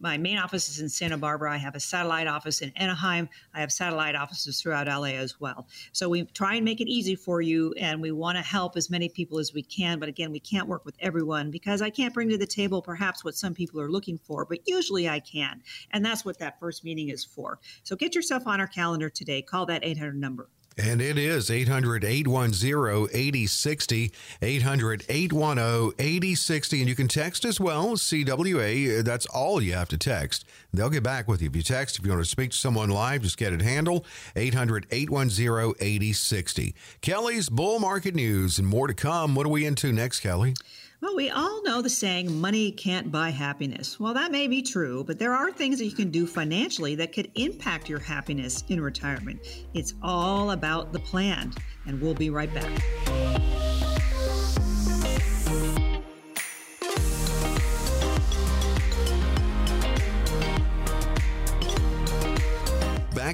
[0.00, 1.52] my main office is in Santa Barbara.
[1.52, 3.28] I have a satellite office in Anaheim.
[3.54, 5.66] I have satellite offices throughout LA as well.
[5.92, 8.90] So we try and make it easy for you, and we want to help as
[8.90, 9.98] many people as we can.
[9.98, 13.24] But again, we can't work with everyone because I can't bring to the table perhaps
[13.24, 15.62] what some people are looking for, but usually I can.
[15.92, 17.58] And that's what that first meeting is for.
[17.82, 19.42] So get yourself on our calendar today.
[19.42, 20.48] Call that 800 number.
[20.76, 26.80] And it is 800 810 8060, 800 810 8060.
[26.80, 29.04] And you can text as well, CWA.
[29.04, 30.44] That's all you have to text.
[30.72, 31.48] They'll get back with you.
[31.48, 34.04] If you text, if you want to speak to someone live, just get it handled,
[34.34, 36.74] 800 810 8060.
[37.00, 39.36] Kelly's Bull Market News and more to come.
[39.36, 40.54] What are we into next, Kelly?
[41.04, 44.00] Well, we all know the saying, money can't buy happiness.
[44.00, 47.12] Well, that may be true, but there are things that you can do financially that
[47.12, 49.38] could impact your happiness in retirement.
[49.74, 51.52] It's all about the plan,
[51.86, 53.73] and we'll be right back.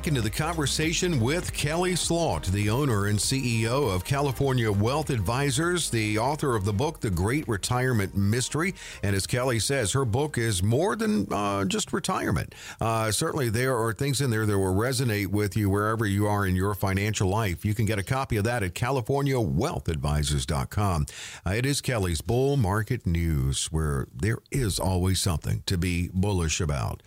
[0.01, 5.91] Back into the conversation with Kelly Slaught, the owner and CEO of California Wealth Advisors,
[5.91, 8.75] the author of the book, The Great Retirement Mystery.
[9.03, 12.55] And as Kelly says, her book is more than uh, just retirement.
[12.81, 16.47] Uh, certainly, there are things in there that will resonate with you wherever you are
[16.47, 17.63] in your financial life.
[17.63, 21.07] You can get a copy of that at CaliforniaWealthAdvisors.com.
[21.45, 26.59] Uh, it is Kelly's Bull Market News, where there is always something to be bullish
[26.59, 27.03] about.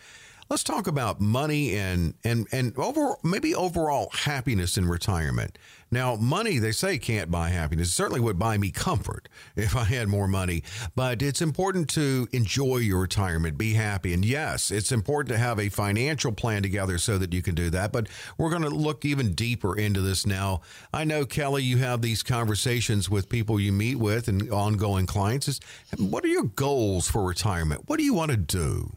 [0.50, 5.58] Let's talk about money and and and over maybe overall happiness in retirement.
[5.90, 7.90] Now, money they say can't buy happiness.
[7.90, 10.64] It certainly would buy me comfort if I had more money,
[10.96, 14.14] but it's important to enjoy your retirement, be happy.
[14.14, 17.70] And yes, it's important to have a financial plan together so that you can do
[17.70, 20.62] that, but we're going to look even deeper into this now.
[20.94, 25.60] I know Kelly, you have these conversations with people you meet with and ongoing clients.
[25.98, 27.84] What are your goals for retirement?
[27.88, 28.94] What do you want to do?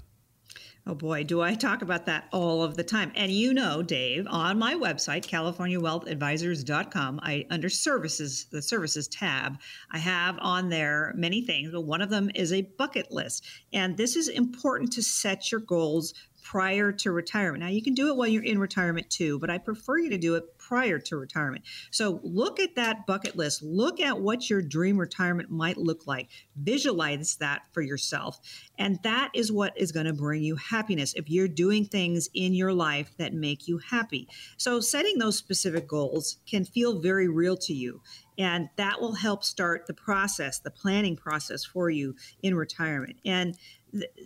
[0.89, 3.11] Oh boy, do I talk about that all of the time.
[3.17, 9.59] And you know, Dave, on my website, californiawealthadvisors.com, I under services, the services tab,
[9.91, 13.45] I have on there many things, but one of them is a bucket list.
[13.73, 16.15] And this is important to set your goals
[16.51, 17.61] prior to retirement.
[17.65, 20.19] Now, you can do it while you're in retirement too, but I prefer you to
[20.19, 21.65] do it prior to retirement.
[21.91, 23.65] So, look at that bucket list.
[23.65, 26.29] Look at what your dream retirement might look like.
[26.57, 28.39] Visualize that for yourself.
[28.79, 32.55] And that is what is going to bring you happiness if you're doing things in
[32.55, 34.29] your life that make you happy.
[34.57, 38.03] So, setting those specific goals can feel very real to you.
[38.39, 43.19] And that will help start the process, the planning process for you in retirement.
[43.25, 43.57] And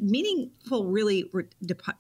[0.01, 1.45] meaningful really re-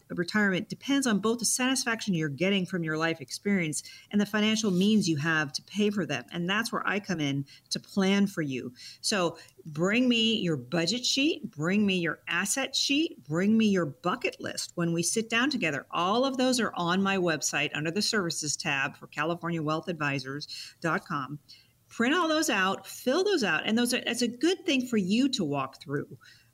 [0.09, 4.71] retirement depends on both the satisfaction you're getting from your life experience and the financial
[4.71, 6.25] means you have to pay for them.
[6.33, 8.73] And that's where i come in to plan for you.
[9.01, 14.41] So bring me your budget sheet bring me your asset sheet bring me your bucket
[14.41, 14.73] list.
[14.75, 18.57] When we sit down together all of those are on my website under the services
[18.57, 21.39] tab for californiawealthadvisors.com
[22.01, 24.97] print all those out fill those out and those are that's a good thing for
[24.97, 26.07] you to walk through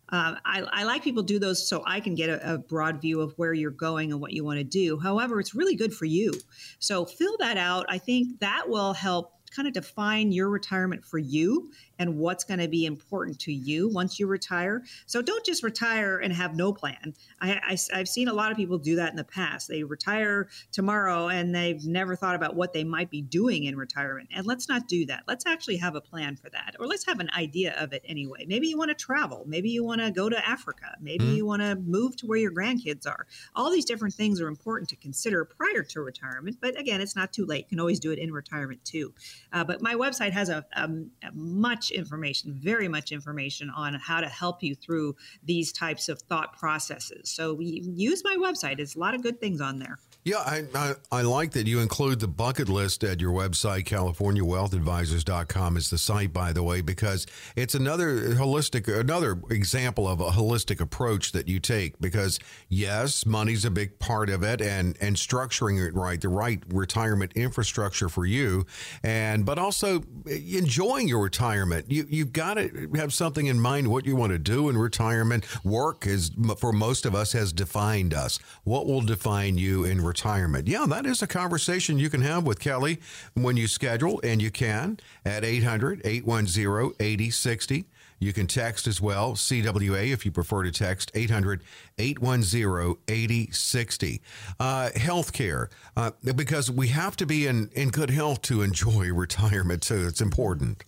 [0.09, 3.20] uh, I, I, like people do those so I can get a, a, broad view
[3.20, 5.00] of where you're going and what you want to do.
[5.00, 6.32] However, it's really good for you.
[6.78, 7.87] So fill that out.
[7.88, 12.61] I think that will help kind of define your retirement for you and what's going
[12.61, 14.83] to be important to you once you retire.
[15.07, 17.14] So don't just retire and have no plan.
[17.40, 19.69] I, I, have seen a lot of people do that in the past.
[19.69, 24.29] They retire tomorrow and they've never thought about what they might be doing in retirement.
[24.35, 25.25] And let's not do that.
[25.27, 28.45] Let's actually have a plan for that, or let's have an idea of it anyway.
[28.47, 29.45] Maybe you want to travel.
[29.47, 30.97] Maybe you want to go to Africa.
[31.01, 31.37] Maybe mm-hmm.
[31.37, 33.27] you want to move to where your grandkids are.
[33.55, 36.59] All these different things are important to consider prior to retirement.
[36.61, 37.66] But again, it's not too late.
[37.66, 39.14] You can always do it in retirement too.
[39.57, 44.21] Uh, but my website has a, a, a much information, very much information on how
[44.21, 47.31] to help you through these types of thought processes.
[47.31, 48.77] So we use my website.
[48.77, 49.99] There's a lot of good things on there.
[50.27, 53.85] Yeah, I, I, I, like that you include the bucket list at your website.
[53.85, 60.31] CaliforniaWealthAdvisors.com is the site, by the way, because it's another holistic, another example of a
[60.31, 62.01] holistic approach that you take.
[62.01, 66.61] Because yes, money's a big part of it, and and structuring it right, the right
[66.71, 68.67] retirement infrastructure for you,
[69.05, 71.89] and but also enjoying your retirement.
[71.89, 75.47] You you've got to have something in mind what you want to do in retirement.
[75.65, 78.41] Work is for most of us has defined us.
[78.65, 80.15] What will define you in retirement?
[80.16, 80.66] Retirement.
[80.66, 83.00] Yeah, that is a conversation you can have with Kelly
[83.35, 87.85] when you schedule, and you can at 800 810 8060.
[88.18, 91.62] You can text as well, CWA, if you prefer to text, 800
[91.98, 94.22] 810 8060.
[94.59, 99.83] Uh, healthcare, uh, because we have to be in, in good health to enjoy retirement,
[99.83, 100.07] too.
[100.07, 100.83] It's important.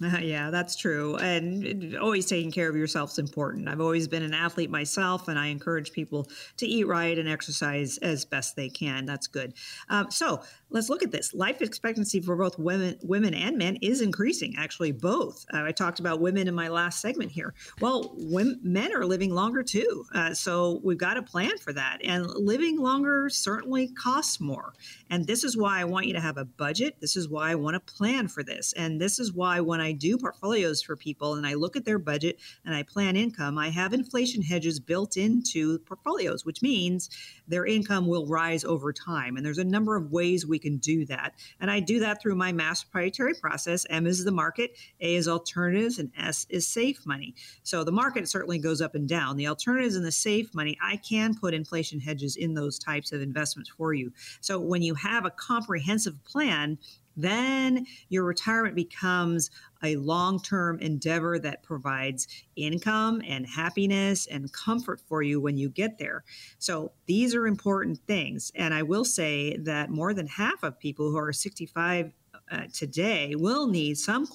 [0.20, 1.16] Yeah, that's true.
[1.16, 3.68] And always taking care of yourself is important.
[3.68, 7.98] I've always been an athlete myself, and I encourage people to eat right and exercise
[7.98, 9.06] as best they can.
[9.06, 9.54] That's good.
[9.88, 11.34] Um, so let's look at this.
[11.34, 14.54] Life expectancy for both women, women and men is increasing.
[14.56, 15.44] Actually, both.
[15.52, 17.54] Uh, I talked about women in my last segment here.
[17.80, 21.98] Well, men are living longer too, uh, so we've got to plan for that.
[22.04, 24.72] And living longer certainly costs more.
[25.10, 26.96] And this is why I want you to have a budget.
[27.00, 28.72] This is why I want to plan for this.
[28.74, 31.98] And this is why when I do portfolios for people and I look at their
[31.98, 37.10] budget and I plan income, I have inflation hedges built into portfolios, which means
[37.48, 39.36] their income will rise over time.
[39.36, 41.34] And there's a number of ways we can do that.
[41.60, 43.86] And I do that through my mass proprietary process.
[43.90, 47.34] M is the market, A is alternatives, and S is safe money.
[47.62, 49.36] So the market certainly goes up and down.
[49.36, 53.20] The alternatives and the safe money, I can put inflation hedges in those types of
[53.20, 54.12] investments for you.
[54.40, 56.78] So when you have a comprehensive plan,
[57.16, 59.50] then your retirement becomes
[59.82, 65.68] a long term endeavor that provides income and happiness and comfort for you when you
[65.68, 66.24] get there.
[66.58, 68.52] So, these are important things.
[68.54, 72.12] And I will say that more than half of people who are 65
[72.50, 74.26] uh, today will need some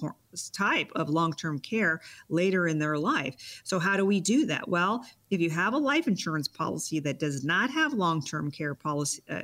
[0.52, 3.62] type of long term care later in their life.
[3.64, 4.68] So, how do we do that?
[4.68, 8.76] Well, if you have a life insurance policy that does not have long term care
[8.76, 9.42] policy, uh,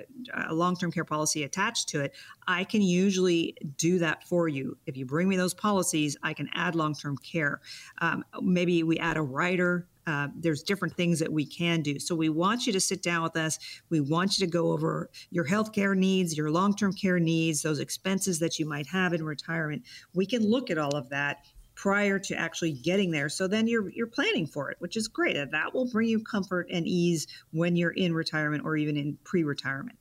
[0.48, 2.14] a long term care policy attached to it,
[2.48, 4.78] I can usually do that for you.
[4.86, 7.62] If you bring me those policies, I can add long term care.
[8.00, 12.00] Um, maybe we add a rider uh, there's different things that we can do.
[12.00, 13.60] So we want you to sit down with us.
[13.90, 17.80] We want you to go over your healthcare needs, your long term care needs, those
[17.80, 19.84] expenses that you might have in retirement.
[20.14, 23.30] We can look at all of that prior to actually getting there.
[23.30, 25.36] So then you're you're planning for it, which is great.
[25.36, 29.98] That will bring you comfort and ease when you're in retirement or even in pre-retirement.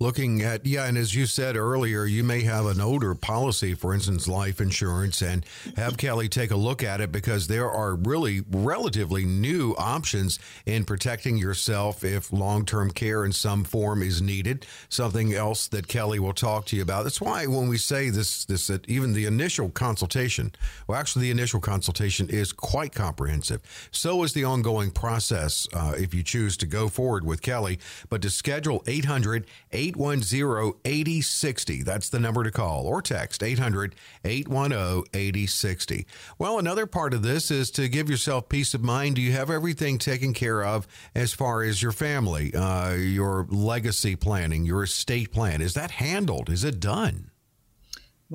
[0.00, 3.94] Looking at, yeah, and as you said earlier, you may have an older policy, for
[3.94, 8.42] instance, life insurance, and have Kelly take a look at it because there are really
[8.50, 14.66] relatively new options in protecting yourself if long term care in some form is needed.
[14.88, 17.04] Something else that Kelly will talk to you about.
[17.04, 20.52] That's why when we say this, this that even the initial consultation,
[20.88, 23.60] well, actually, the initial consultation is quite comprehensive.
[23.92, 27.78] So is the ongoing process uh, if you choose to go forward with Kelly.
[28.08, 29.46] But to schedule 800
[29.88, 31.82] 810 8060.
[31.82, 36.06] That's the number to call or text 800 810 8060.
[36.38, 39.16] Well, another part of this is to give yourself peace of mind.
[39.16, 44.16] Do you have everything taken care of as far as your family, uh, your legacy
[44.16, 45.60] planning, your estate plan?
[45.60, 46.48] Is that handled?
[46.48, 47.30] Is it done?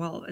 [0.00, 0.24] Well,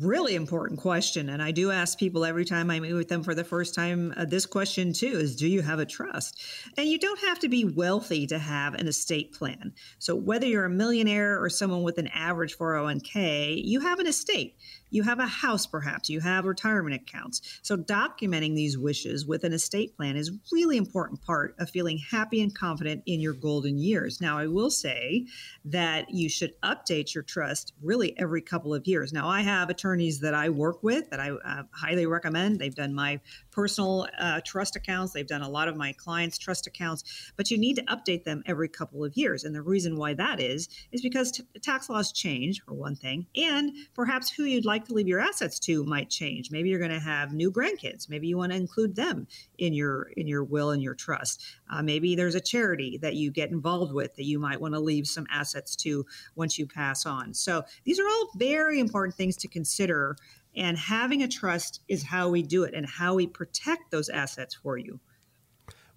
[0.00, 1.28] really important question.
[1.28, 4.12] And I do ask people every time I meet with them for the first time
[4.16, 6.42] uh, this question too is do you have a trust?
[6.76, 9.74] And you don't have to be wealthy to have an estate plan.
[10.00, 14.56] So whether you're a millionaire or someone with an average 401k, you have an estate.
[14.92, 17.40] You have a house, perhaps, you have retirement accounts.
[17.62, 22.42] So, documenting these wishes with an estate plan is really important part of feeling happy
[22.42, 24.20] and confident in your golden years.
[24.20, 25.26] Now, I will say
[25.64, 29.12] that you should update your trust really every couple of years.
[29.12, 32.58] Now, I have attorneys that I work with that I uh, highly recommend.
[32.58, 33.20] They've done my
[33.52, 37.58] personal uh, trust accounts, they've done a lot of my clients' trust accounts, but you
[37.58, 39.44] need to update them every couple of years.
[39.44, 43.26] And the reason why that is, is because t- tax laws change, for one thing,
[43.36, 46.50] and perhaps who you'd like to leave your assets to might change.
[46.50, 48.08] Maybe you're going to have new grandkids.
[48.08, 49.26] Maybe you want to include them
[49.58, 51.44] in your in your will and your trust.
[51.70, 54.80] Uh, maybe there's a charity that you get involved with that you might want to
[54.80, 57.34] leave some assets to once you pass on.
[57.34, 60.16] So these are all very important things to consider.
[60.54, 64.54] And having a trust is how we do it and how we protect those assets
[64.54, 65.00] for you.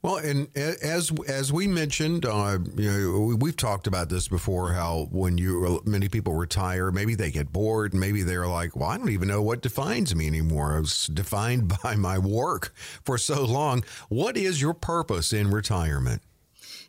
[0.06, 4.72] Well, and as as we mentioned, uh, you know, we've talked about this before.
[4.74, 7.96] How when you many people retire, maybe they get bored.
[7.96, 10.76] Maybe they're like, "Well, I don't even know what defines me anymore.
[10.76, 12.72] I was defined by my work
[13.04, 16.22] for so long." What is your purpose in retirement?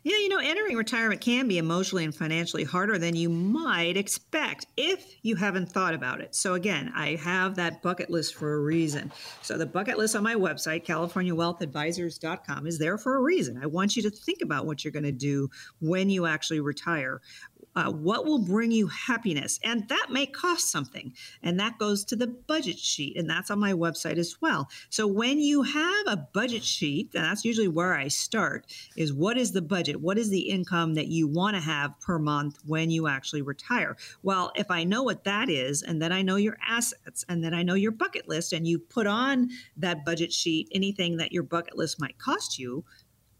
[0.07, 4.65] Yeah, you know, entering retirement can be emotionally and financially harder than you might expect
[4.77, 6.33] if you haven't thought about it.
[6.33, 9.11] So, again, I have that bucket list for a reason.
[9.41, 13.59] So, the bucket list on my website, CaliforniaWealthAdvisors.com, is there for a reason.
[13.61, 15.49] I want you to think about what you're going to do
[15.81, 17.19] when you actually retire
[17.77, 19.59] uh, what will bring you happiness.
[19.63, 21.13] And that may cost something.
[21.43, 24.67] And that goes to the budget sheet and that's on my website as well.
[24.89, 28.65] So when you have a budget sheet and that's usually where i start
[28.95, 30.01] is what is the budget?
[30.01, 33.95] What is the income that you want to have per month when you actually retire?
[34.23, 37.53] Well if i know what that is and then i know your assets and then
[37.53, 41.43] i know your bucket list and you put on that budget sheet anything that your
[41.43, 42.83] bucket list might cost you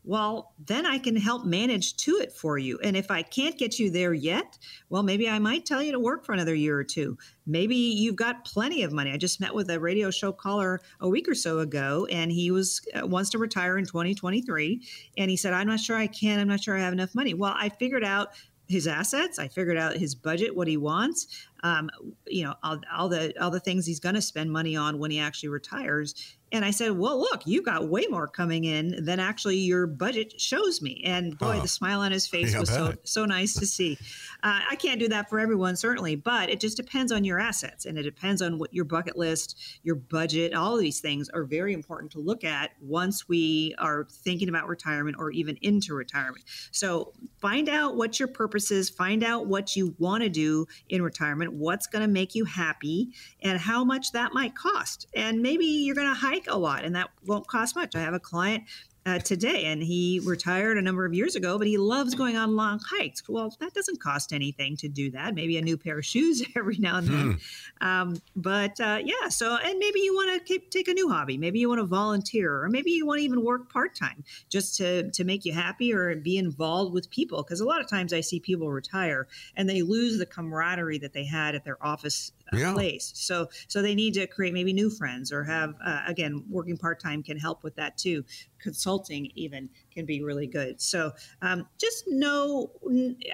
[0.07, 2.79] well, then I can help manage to it for you.
[2.81, 4.57] And if I can't get you there yet,
[4.89, 7.17] well, maybe I might tell you to work for another year or two.
[7.45, 9.11] Maybe you've got plenty of money.
[9.11, 12.51] I just met with a radio show caller a week or so ago, and he
[12.51, 14.81] was uh, wants to retire in 2023.
[15.17, 16.39] And he said, "I'm not sure I can.
[16.39, 18.29] I'm not sure I have enough money." Well, I figured out
[18.69, 19.39] his assets.
[19.39, 21.27] I figured out his budget, what he wants.
[21.63, 21.89] Um,
[22.27, 25.11] you know, all, all, the all the things he's going to spend money on when
[25.11, 29.19] he actually retires, and I said, Well, look, you got way more coming in than
[29.19, 31.01] actually your budget shows me.
[31.05, 33.97] And boy, the smile on his face yeah, was so, so nice to see.
[34.43, 37.85] Uh, I can't do that for everyone, certainly, but it just depends on your assets
[37.85, 41.73] and it depends on what your bucket list, your budget, all these things are very
[41.73, 46.45] important to look at once we are thinking about retirement or even into retirement.
[46.71, 51.01] So find out what your purpose is, find out what you want to do in
[51.01, 53.09] retirement, what's going to make you happy,
[53.41, 55.07] and how much that might cost.
[55.15, 57.95] And maybe you're going to hike a lot, and that won't cost much.
[57.95, 58.63] I have a client
[59.07, 62.57] uh, today, and he retired a number of years ago, but he loves going on
[62.57, 63.23] long hikes.
[63.29, 65.33] Well, that doesn't cost anything to do that.
[65.33, 67.39] Maybe a new pair of shoes every now and then.
[67.79, 67.87] Hmm.
[67.87, 71.37] Um, but uh, yeah, so and maybe you want to take a new hobby.
[71.37, 74.75] Maybe you want to volunteer, or maybe you want to even work part time just
[74.77, 77.43] to to make you happy or be involved with people.
[77.43, 81.13] Because a lot of times I see people retire and they lose the camaraderie that
[81.13, 82.73] they had at their office yeah.
[82.73, 83.11] place.
[83.15, 86.99] So so they need to create maybe new friends or have uh, again working part
[86.99, 88.23] time can help with that too.
[88.59, 90.79] Consulting even can be really good.
[90.79, 92.71] So um, just know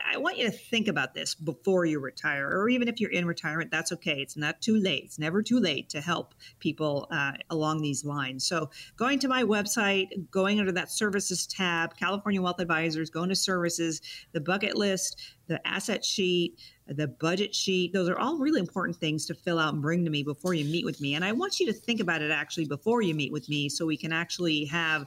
[0.10, 3.26] I want you to think about this before you retire, or even if you're in
[3.26, 4.22] retirement, that's okay.
[4.22, 5.04] It's not too late.
[5.04, 8.48] It's never too late to help people uh, along these lines.
[8.48, 13.36] So going to my website, going under that services tab, California Wealth Advisors, going to
[13.36, 14.02] services,
[14.32, 16.58] the bucket list, the asset sheet
[16.88, 17.94] the budget sheet.
[17.94, 20.66] Those are all really important things to fill out and bring to me before you
[20.66, 21.16] meet with me.
[21.16, 23.86] And I want you to think about it actually before you meet with me so
[23.86, 25.06] we can actually have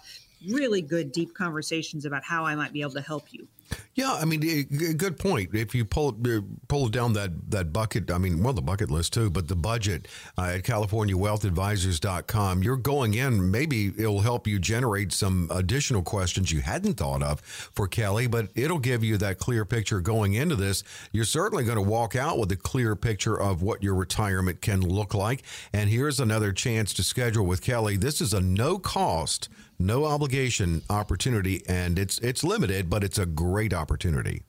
[0.51, 3.49] really good, deep conversations about how I might be able to help you.
[3.95, 4.41] Yeah, I mean,
[4.97, 5.55] good point.
[5.55, 9.15] If you pull uh, pull down that that bucket, I mean, well, the bucket list
[9.15, 10.07] too, but the budget
[10.37, 13.51] uh, at CaliforniaWealthAdvisors.com, you're going in.
[13.51, 18.51] Maybe it'll help you generate some additional questions you hadn't thought of for Kelly, but
[18.55, 20.85] it'll give you that clear picture going into this.
[21.11, 24.83] You're certainly going to walk out with a clear picture of what your retirement can
[24.83, 25.43] look like.
[25.73, 27.97] And here's another chance to schedule with Kelly.
[27.97, 29.49] This is a no cost
[29.79, 34.43] no obligation opportunity, and it's it's limited, but it's a great opportunity.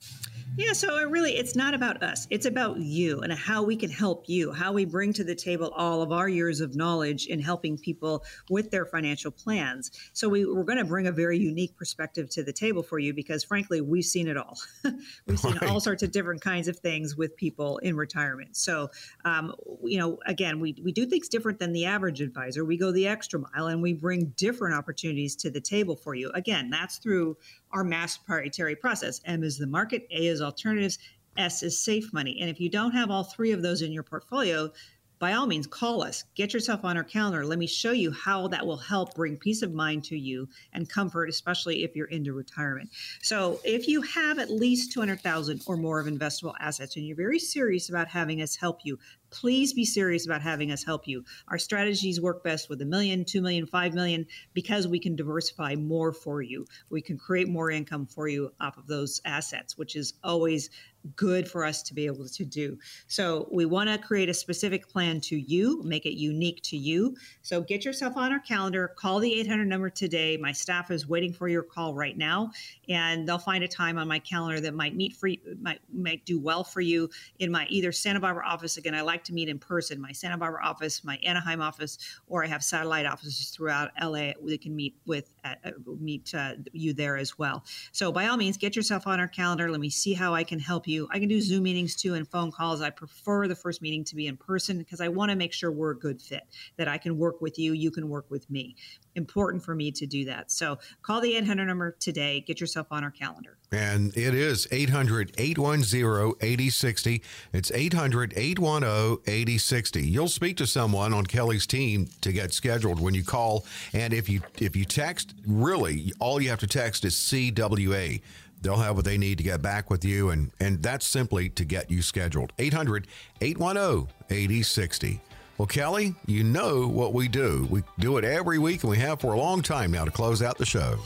[0.58, 2.26] Yeah, so it really it's not about us.
[2.32, 5.72] It's about you and how we can help you, how we bring to the table
[5.78, 9.92] all of our years of knowledge in helping people with their financial plans.
[10.14, 13.14] So we, we're going to bring a very unique perspective to the table for you
[13.14, 14.58] because frankly, we've seen it all.
[15.28, 15.70] we've seen right.
[15.70, 18.58] all sorts of different kinds of things with people in retirement.
[18.58, 18.90] So
[19.26, 19.54] um,
[19.84, 22.66] you know, again, we, we do things different than the average advisor.
[22.66, 26.32] We go the extra mile and we bring different opportunities to the table for you.
[26.34, 27.38] Again, that's through
[27.72, 29.22] our mass proprietary process.
[29.26, 31.00] M is the market, A is alternatives,
[31.38, 32.40] S is safe money.
[32.42, 34.72] And if you don't have all three of those in your portfolio,
[35.20, 37.44] by all means, call us, get yourself on our calendar.
[37.44, 40.88] Let me show you how that will help bring peace of mind to you and
[40.88, 42.92] comfort, especially if you're into retirement.
[43.22, 47.40] So, if you have at least 200,000 or more of investable assets and you're very
[47.40, 49.00] serious about having us help you,
[49.30, 51.24] please be serious about having us help you.
[51.48, 55.76] Our strategies work best with a million, two million, five million, because we can diversify
[55.76, 56.66] more for you.
[56.90, 60.70] We can create more income for you off of those assets, which is always
[61.16, 62.78] good for us to be able to do.
[63.08, 67.16] So we want to create a specific plan to you, make it unique to you.
[67.42, 70.38] So get yourself on our calendar, call the 800 number today.
[70.38, 72.52] My staff is waiting for your call right now,
[72.90, 76.26] and they'll find a time on my calendar that might meet for you, might might
[76.26, 77.10] do well for you
[77.40, 78.78] in my either Santa Barbara office.
[78.78, 81.98] Again, I like like to meet in person, my Santa Barbara office, my Anaheim office,
[82.28, 84.34] or I have satellite offices throughout LA.
[84.40, 85.56] We can meet with uh,
[86.00, 87.64] meet uh, you there as well.
[87.94, 89.72] So by all means, get yourself on our calendar.
[89.72, 91.08] Let me see how I can help you.
[91.12, 92.80] I can do Zoom meetings too and phone calls.
[92.82, 95.72] I prefer the first meeting to be in person because I want to make sure
[95.72, 96.44] we're a good fit.
[96.78, 98.76] That I can work with you, you can work with me.
[99.18, 100.52] Important for me to do that.
[100.52, 102.42] So call the 800 number today.
[102.42, 103.58] Get yourself on our calendar.
[103.72, 107.24] And it is 800 810 8060.
[107.52, 110.08] It's 800 810 8060.
[110.08, 113.66] You'll speak to someone on Kelly's team to get scheduled when you call.
[113.92, 118.22] And if you if you text, really, all you have to text is CWA.
[118.62, 120.30] They'll have what they need to get back with you.
[120.30, 122.54] And, and that's simply to get you scheduled.
[122.58, 123.08] 800
[123.42, 125.22] 810 8060.
[125.58, 127.68] Well, Kelly, you know what we do.
[127.72, 130.44] We do it every week, and we have for a long time now to close
[130.44, 130.98] out the show.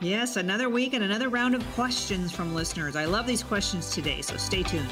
[0.00, 2.94] Yes, another week and another round of questions from listeners.
[2.94, 4.88] I love these questions today, so stay tuned.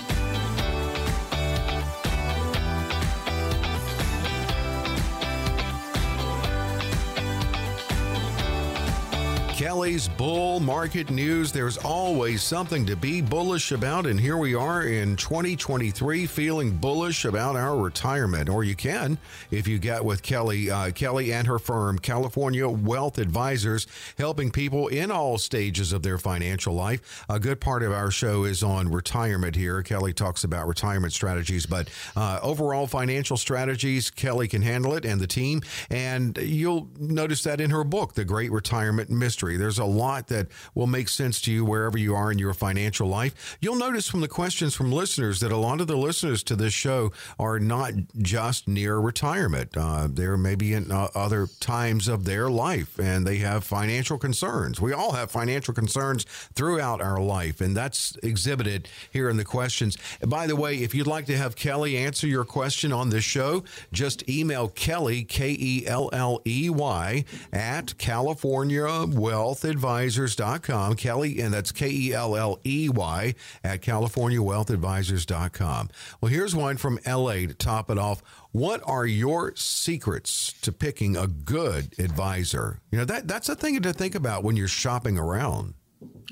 [9.85, 11.53] Bull Market News.
[11.53, 17.27] There's always something to be bullish about, and here we are in 2023 feeling bullish
[17.27, 18.49] about our retirement.
[18.49, 19.19] Or you can
[19.51, 24.89] if you get with Kelly, uh, Kelly and her firm, California Wealth Advisors, helping people
[24.89, 27.23] in all stages of their financial life.
[27.29, 29.83] A good part of our show is on retirement here.
[29.83, 35.21] Kelly talks about retirement strategies, but uh, overall financial strategies, Kelly can handle it and
[35.21, 35.61] the team.
[35.91, 39.59] And you'll notice that in her book, The Great Retirement Mystery.
[39.59, 43.09] There's a lot that will make sense to you wherever you are in your financial
[43.09, 43.57] life.
[43.61, 46.75] You'll notice from the questions from listeners that a lot of the listeners to this
[46.75, 49.77] show are not just near retirement.
[49.77, 54.81] Uh, they're maybe in uh, other times of their life and they have financial concerns.
[54.81, 59.97] We all have financial concerns throughout our life, and that's exhibited here in the questions.
[60.27, 63.65] by the way, if you'd like to have Kelly answer your question on this show,
[63.93, 70.97] just email Kelly, K E L L E Y, at California Well wealthadvisors.com.
[70.97, 75.91] Kelly, and that's K E L L E Y at californiawealthadvisors.com.
[76.21, 78.23] Well, here's one from LA to top it off.
[78.53, 82.81] What are your secrets to picking a good advisor?
[82.91, 85.75] You know, that that's a thing to think about when you're shopping around.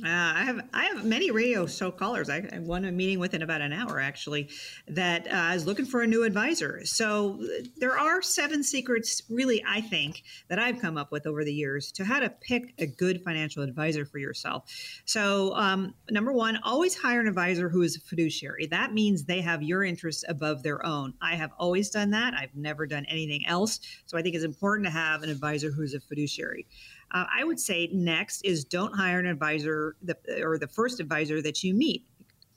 [0.05, 2.29] Uh, I have I have many radio show callers.
[2.29, 4.51] I, I won a meeting within about an hour actually
[4.89, 6.85] that uh, is looking for a new advisor.
[6.85, 7.41] So
[7.77, 11.93] there are seven secrets, really, I think, that I've come up with over the years
[11.93, 14.65] to how to pick a good financial advisor for yourself.
[15.05, 18.67] So um, number one, always hire an advisor who is a fiduciary.
[18.67, 21.15] That means they have your interests above their own.
[21.23, 22.35] I have always done that.
[22.35, 23.79] I've never done anything else.
[24.07, 26.67] So I think it's important to have an advisor who's a fiduciary.
[27.13, 31.41] Uh, I would say next is don't hire an advisor the, or the first advisor
[31.43, 32.05] that you meet.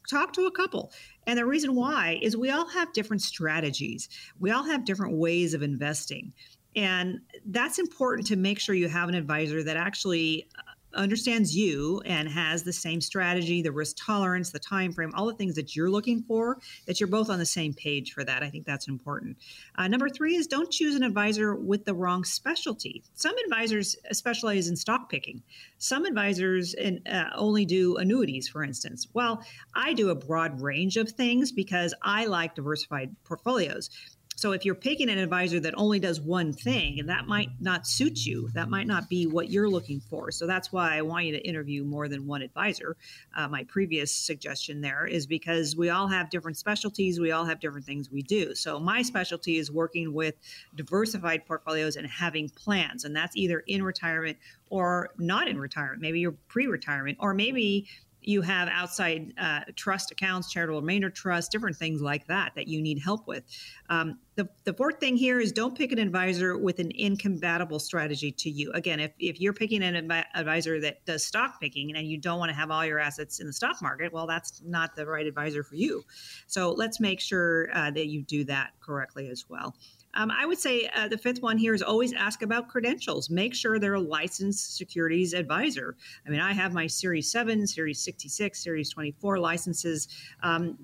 [0.10, 0.92] Talk to a couple.
[1.28, 4.08] And the reason why is we all have different strategies,
[4.40, 6.34] we all have different ways of investing.
[6.76, 10.48] And that's important to make sure you have an advisor that actually
[10.96, 15.34] understands you and has the same strategy, the risk tolerance, the time frame, all the
[15.34, 18.44] things that you're looking for, that you're both on the same page for that.
[18.44, 19.38] I think that's important.
[19.78, 23.04] Uh, number three is don't choose an advisor with the wrong specialty.
[23.14, 25.42] Some advisors specialize in stock picking.
[25.78, 29.08] Some advisors in, uh, only do annuities, for instance.
[29.14, 29.44] Well,
[29.74, 33.90] I do a broad range of things because I like diversified portfolios.
[34.36, 37.88] So if you're picking an advisor that only does one thing, and that might not
[37.88, 38.50] suit you.
[38.54, 40.30] That might not be what you're looking for.
[40.32, 42.98] So that's why I want you to interview more than one advisor.
[43.36, 47.20] Uh, my previous suggestion there is because we all have different specialties.
[47.20, 48.54] We all have different things we do.
[48.56, 50.36] So my specialty is working with
[50.76, 54.38] diversified portfolios and having plans, and that's either in retirement
[54.70, 56.02] or not in retirement.
[56.02, 57.88] Maybe you're pre-retirement, or maybe
[58.28, 62.82] you have outside uh, trust accounts, charitable remainder trust, different things like that that you
[62.82, 63.44] need help with.
[63.90, 68.32] Um, the, the fourth thing here is don't pick an advisor with an incompatible strategy
[68.32, 68.72] to you.
[68.74, 72.50] Again, if, if you're picking an advisor that does stock picking and you don't want
[72.50, 75.64] to have all your assets in the stock market, well, that's not the right advisor
[75.64, 76.04] for you.
[76.48, 79.76] So let's make sure uh, that you do that correctly as well.
[80.16, 83.30] Um, I would say uh, the fifth one here is always ask about credentials.
[83.30, 85.96] Make sure they're a licensed securities advisor.
[86.26, 90.08] I mean, I have my Series 7, Series 66, Series 24 licenses.
[90.42, 90.78] Um,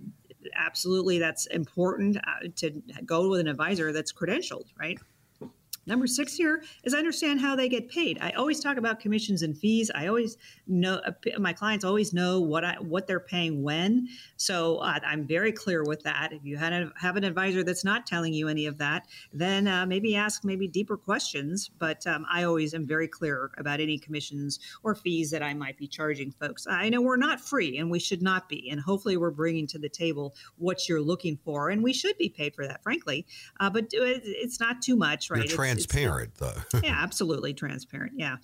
[0.56, 5.00] absolutely, that's important uh, to go with an advisor that's credentialed, right?
[5.92, 8.18] Number six here is I understand how they get paid.
[8.22, 9.92] I always talk about commissions and fees.
[9.94, 14.08] I always know uh, my clients always know what I what they're paying when.
[14.38, 16.32] So uh, I'm very clear with that.
[16.32, 19.68] If you have, a, have an advisor that's not telling you any of that, then
[19.68, 21.70] uh, maybe ask maybe deeper questions.
[21.78, 25.78] But um, I always am very clear about any commissions or fees that I might
[25.78, 26.68] be charging folks.
[26.70, 28.70] I know we're not free and we should not be.
[28.70, 32.30] And hopefully we're bringing to the table what you're looking for, and we should be
[32.30, 33.26] paid for that, frankly.
[33.60, 35.50] Uh, but it's not too much, right?
[35.86, 36.80] Transparent, though.
[36.84, 38.14] yeah, absolutely transparent.
[38.16, 38.38] Yeah.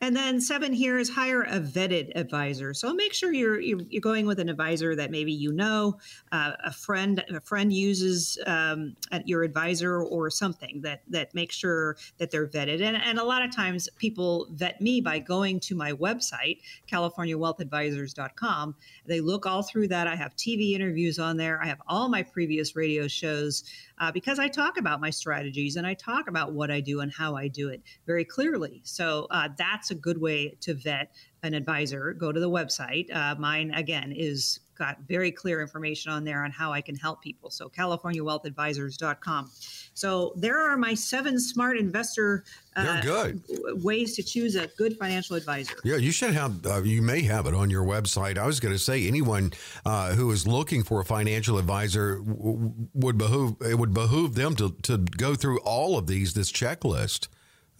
[0.00, 2.74] And then seven here is hire a vetted advisor.
[2.74, 5.98] So make sure you're you're, going with an advisor that maybe you know,
[6.30, 11.96] uh, a friend a friend uses um, your advisor or something that that makes sure
[12.18, 12.82] that they're vetted.
[12.82, 16.58] And, and a lot of times people vet me by going to my website,
[16.90, 18.74] CaliforniaWealthAdvisors.com.
[19.06, 20.06] They look all through that.
[20.06, 21.62] I have TV interviews on there.
[21.62, 23.64] I have all my previous radio shows
[23.98, 27.12] uh, because I talk about my strategies and I talk about what I do and
[27.12, 28.80] how I do it very clearly.
[28.84, 32.12] So uh, that's a good way to vet an advisor.
[32.14, 33.14] Go to the website.
[33.14, 37.22] Uh, mine, again, is got very clear information on there on how I can help
[37.22, 37.50] people.
[37.50, 39.50] So CaliforniaWealthAdvisors.com.
[39.94, 43.42] So there are my seven smart investor uh, good.
[43.82, 45.76] ways to choose a good financial advisor.
[45.84, 46.66] Yeah, you should have.
[46.66, 48.36] Uh, you may have it on your website.
[48.36, 49.52] I was going to say anyone
[49.86, 54.56] uh, who is looking for a financial advisor w- would behoove it would behoove them
[54.56, 57.28] to to go through all of these this checklist.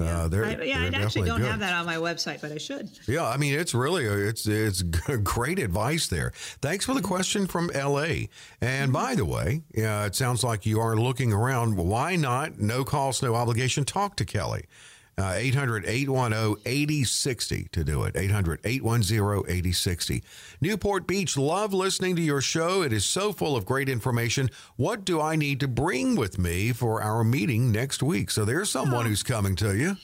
[0.00, 1.50] Uh, yeah, uh, they're, I, yeah I actually don't good.
[1.50, 2.90] have that on my website, but I should.
[3.06, 4.82] Yeah, I mean it's really it's it's
[5.22, 6.32] great advice there.
[6.60, 8.28] Thanks for the question from L.A.
[8.60, 8.92] And mm-hmm.
[8.92, 11.76] by the way, yeah, it sounds like you are looking around.
[11.76, 12.58] Why not?
[12.58, 13.84] No cost, no obligation.
[13.84, 14.64] Talk to Kelly.
[15.16, 18.16] Uh, 800 810 8060 to do it.
[18.16, 20.24] 800 810 8060.
[20.60, 22.82] Newport Beach, love listening to your show.
[22.82, 24.50] It is so full of great information.
[24.76, 28.30] What do I need to bring with me for our meeting next week?
[28.30, 29.08] So there's someone oh.
[29.08, 29.96] who's coming to you.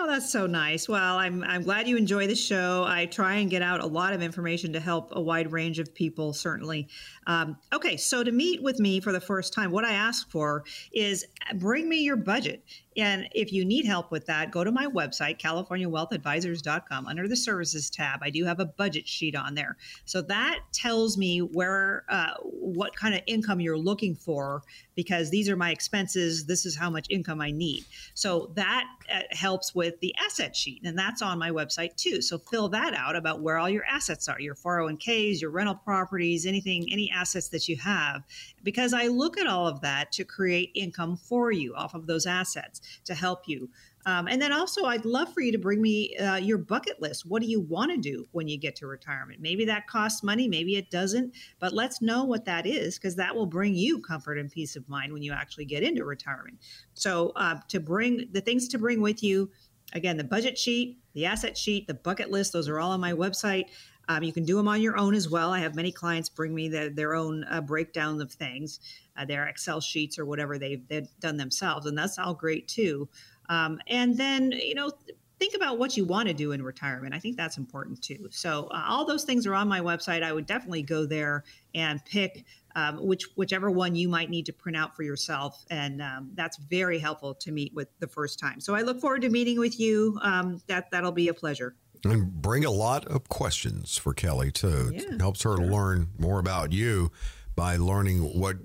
[0.00, 0.88] Oh, that's so nice.
[0.88, 2.84] Well, I'm, I'm glad you enjoy the show.
[2.86, 5.92] I try and get out a lot of information to help a wide range of
[5.92, 6.88] people, certainly.
[7.26, 10.62] Um, okay, so to meet with me for the first time, what I ask for
[10.92, 12.64] is bring me your budget.
[12.98, 17.06] And if you need help with that, go to my website, CaliforniaWealthAdvisors.com.
[17.06, 19.76] Under the services tab, I do have a budget sheet on there.
[20.04, 24.64] So that tells me where, uh, what kind of income you're looking for,
[24.96, 26.46] because these are my expenses.
[26.46, 27.84] This is how much income I need.
[28.14, 28.84] So that
[29.14, 30.82] uh, helps with the asset sheet.
[30.84, 32.20] And that's on my website too.
[32.20, 36.46] So fill that out about where all your assets are your 401ks, your rental properties,
[36.46, 38.24] anything, any assets that you have,
[38.64, 42.26] because I look at all of that to create income for you off of those
[42.26, 43.68] assets to help you.
[44.06, 47.26] Um, and then also, I'd love for you to bring me uh, your bucket list.
[47.26, 49.40] What do you want to do when you get to retirement?
[49.40, 53.34] Maybe that costs money, maybe it doesn't, but let's know what that is because that
[53.34, 56.58] will bring you comfort and peace of mind when you actually get into retirement.
[56.94, 59.50] So, uh, to bring the things to bring with you,
[59.92, 63.12] again, the budget sheet, the asset sheet, the bucket list, those are all on my
[63.12, 63.66] website.
[64.08, 65.52] Um, you can do them on your own as well.
[65.52, 68.80] I have many clients bring me the, their own uh, breakdowns of things,
[69.18, 73.08] uh, their Excel sheets or whatever they've, they've, done themselves, and that's all great too.
[73.48, 74.90] Um, and then, you know,
[75.38, 77.14] think about what you want to do in retirement.
[77.14, 78.28] I think that's important too.
[78.30, 80.22] So uh, all those things are on my website.
[80.22, 81.44] I would definitely go there
[81.74, 82.44] and pick
[82.78, 86.58] um, which whichever one you might need to print out for yourself, and um, that's
[86.58, 88.60] very helpful to meet with the first time.
[88.60, 90.18] So I look forward to meeting with you.
[90.22, 91.74] Um, that that'll be a pleasure.
[92.04, 94.92] And bring a lot of questions for Kelly, too.
[94.94, 95.64] Yeah, it helps her sure.
[95.64, 97.10] to learn more about you
[97.56, 98.56] by learning what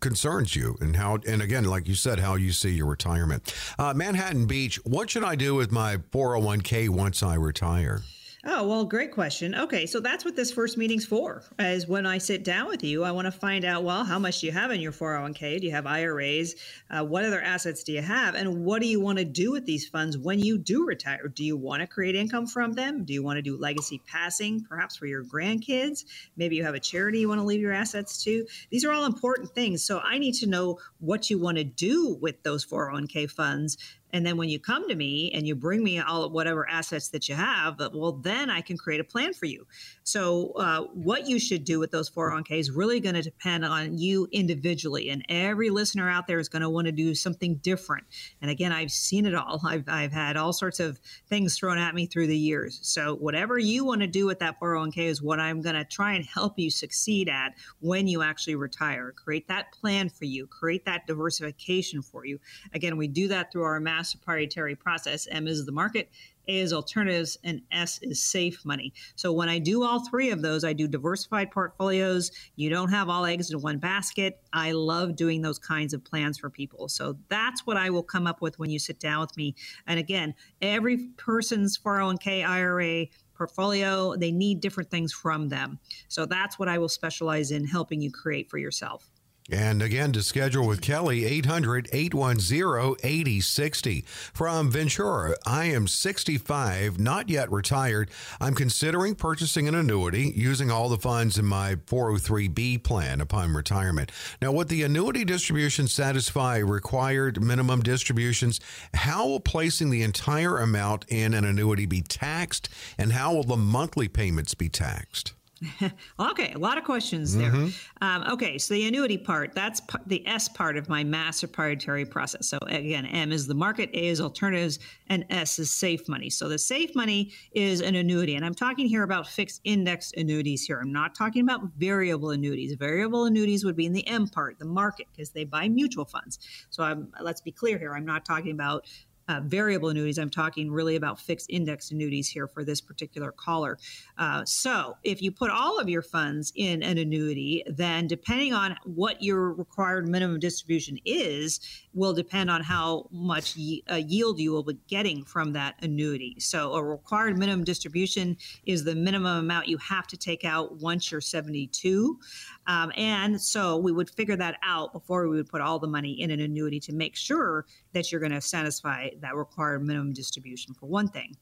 [0.00, 3.54] concerns you and how, and again, like you said, how you see your retirement.
[3.78, 8.02] Uh, Manhattan Beach, what should I do with my 401k once I retire?
[8.42, 9.54] Oh, well, great question.
[9.54, 11.44] Okay, so that's what this first meeting's for.
[11.58, 14.40] As when I sit down with you, I want to find out, well, how much
[14.40, 15.60] do you have in your 401k?
[15.60, 16.54] Do you have IRAs?
[16.90, 18.34] Uh, what other assets do you have?
[18.34, 21.28] And what do you want to do with these funds when you do retire?
[21.28, 23.04] Do you want to create income from them?
[23.04, 26.06] Do you want to do legacy passing, perhaps for your grandkids?
[26.38, 28.46] Maybe you have a charity you want to leave your assets to.
[28.70, 29.84] These are all important things.
[29.84, 33.76] So I need to know what you want to do with those 401k funds
[34.12, 37.08] and then when you come to me and you bring me all of whatever assets
[37.10, 39.66] that you have, uh, well, then I can create a plan for you.
[40.02, 43.96] So, uh, what you should do with those 401k is really going to depend on
[43.96, 45.10] you individually.
[45.10, 48.04] And every listener out there is going to want to do something different.
[48.42, 49.60] And again, I've seen it all.
[49.64, 50.98] I've, I've had all sorts of
[51.28, 52.80] things thrown at me through the years.
[52.82, 56.14] So, whatever you want to do with that 401k is what I'm going to try
[56.14, 59.12] and help you succeed at when you actually retire.
[59.12, 62.38] Create that plan for you, create that diversification for you.
[62.74, 65.28] Again, we do that through our master proprietary process.
[65.30, 66.10] M is the market,
[66.48, 68.92] A is alternatives, and S is safe money.
[69.14, 72.30] So when I do all three of those, I do diversified portfolios.
[72.56, 74.40] You don't have all eggs in one basket.
[74.52, 76.88] I love doing those kinds of plans for people.
[76.88, 79.54] So that's what I will come up with when you sit down with me.
[79.86, 83.06] And again, every person's 401k, IRA,
[83.40, 85.78] portfolio, they need different things from them.
[86.08, 89.09] So that's what I will specialize in helping you create for yourself.
[89.52, 94.04] And again, to schedule with Kelly, 800 810 8060.
[94.32, 98.10] From Ventura, I am 65, not yet retired.
[98.40, 104.12] I'm considering purchasing an annuity using all the funds in my 403B plan upon retirement.
[104.40, 108.60] Now, would the annuity distribution satisfy required minimum distributions?
[108.94, 112.68] How will placing the entire amount in an annuity be taxed?
[112.96, 115.34] And how will the monthly payments be taxed?
[116.20, 117.50] okay, a lot of questions there.
[117.50, 118.04] Mm-hmm.
[118.04, 122.06] Um, okay, so the annuity part, that's p- the S part of my mass proprietary
[122.06, 122.46] process.
[122.48, 126.30] So again, M is the market, A is alternatives, and S is safe money.
[126.30, 128.36] So the safe money is an annuity.
[128.36, 130.80] And I'm talking here about fixed index annuities here.
[130.80, 132.74] I'm not talking about variable annuities.
[132.74, 136.38] Variable annuities would be in the M part, the market, because they buy mutual funds.
[136.70, 137.94] So I'm, let's be clear here.
[137.94, 138.86] I'm not talking about
[139.30, 140.18] uh, variable annuities.
[140.18, 143.78] I'm talking really about fixed index annuities here for this particular caller.
[144.18, 148.76] Uh, so if you put all of your funds in an annuity, then depending on
[148.84, 151.60] what your required minimum distribution is,
[151.94, 156.34] will depend on how much y- uh, yield you will be getting from that annuity.
[156.40, 161.12] So a required minimum distribution is the minimum amount you have to take out once
[161.12, 162.18] you're 72.
[162.66, 166.20] Um, and so we would figure that out before we would put all the money
[166.20, 170.74] in an annuity to make sure that you're going to satisfy that required minimum distribution
[170.74, 171.36] for one thing.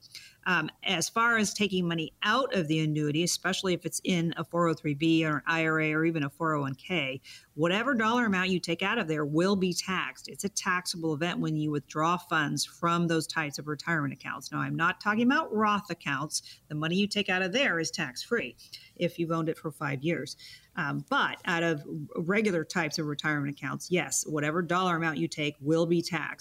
[0.47, 4.45] Um, as far as taking money out of the annuity, especially if it's in a
[4.45, 7.21] 403b or an IRA or even a 401k,
[7.55, 10.27] whatever dollar amount you take out of there will be taxed.
[10.27, 14.51] It's a taxable event when you withdraw funds from those types of retirement accounts.
[14.51, 16.43] Now, I'm not talking about Roth accounts.
[16.69, 18.57] The money you take out of there is tax free
[18.97, 20.37] if you've owned it for five years.
[20.77, 21.83] Um, but out of
[22.17, 26.38] regular types of retirement accounts, yes, whatever dollar amount you take will be taxed.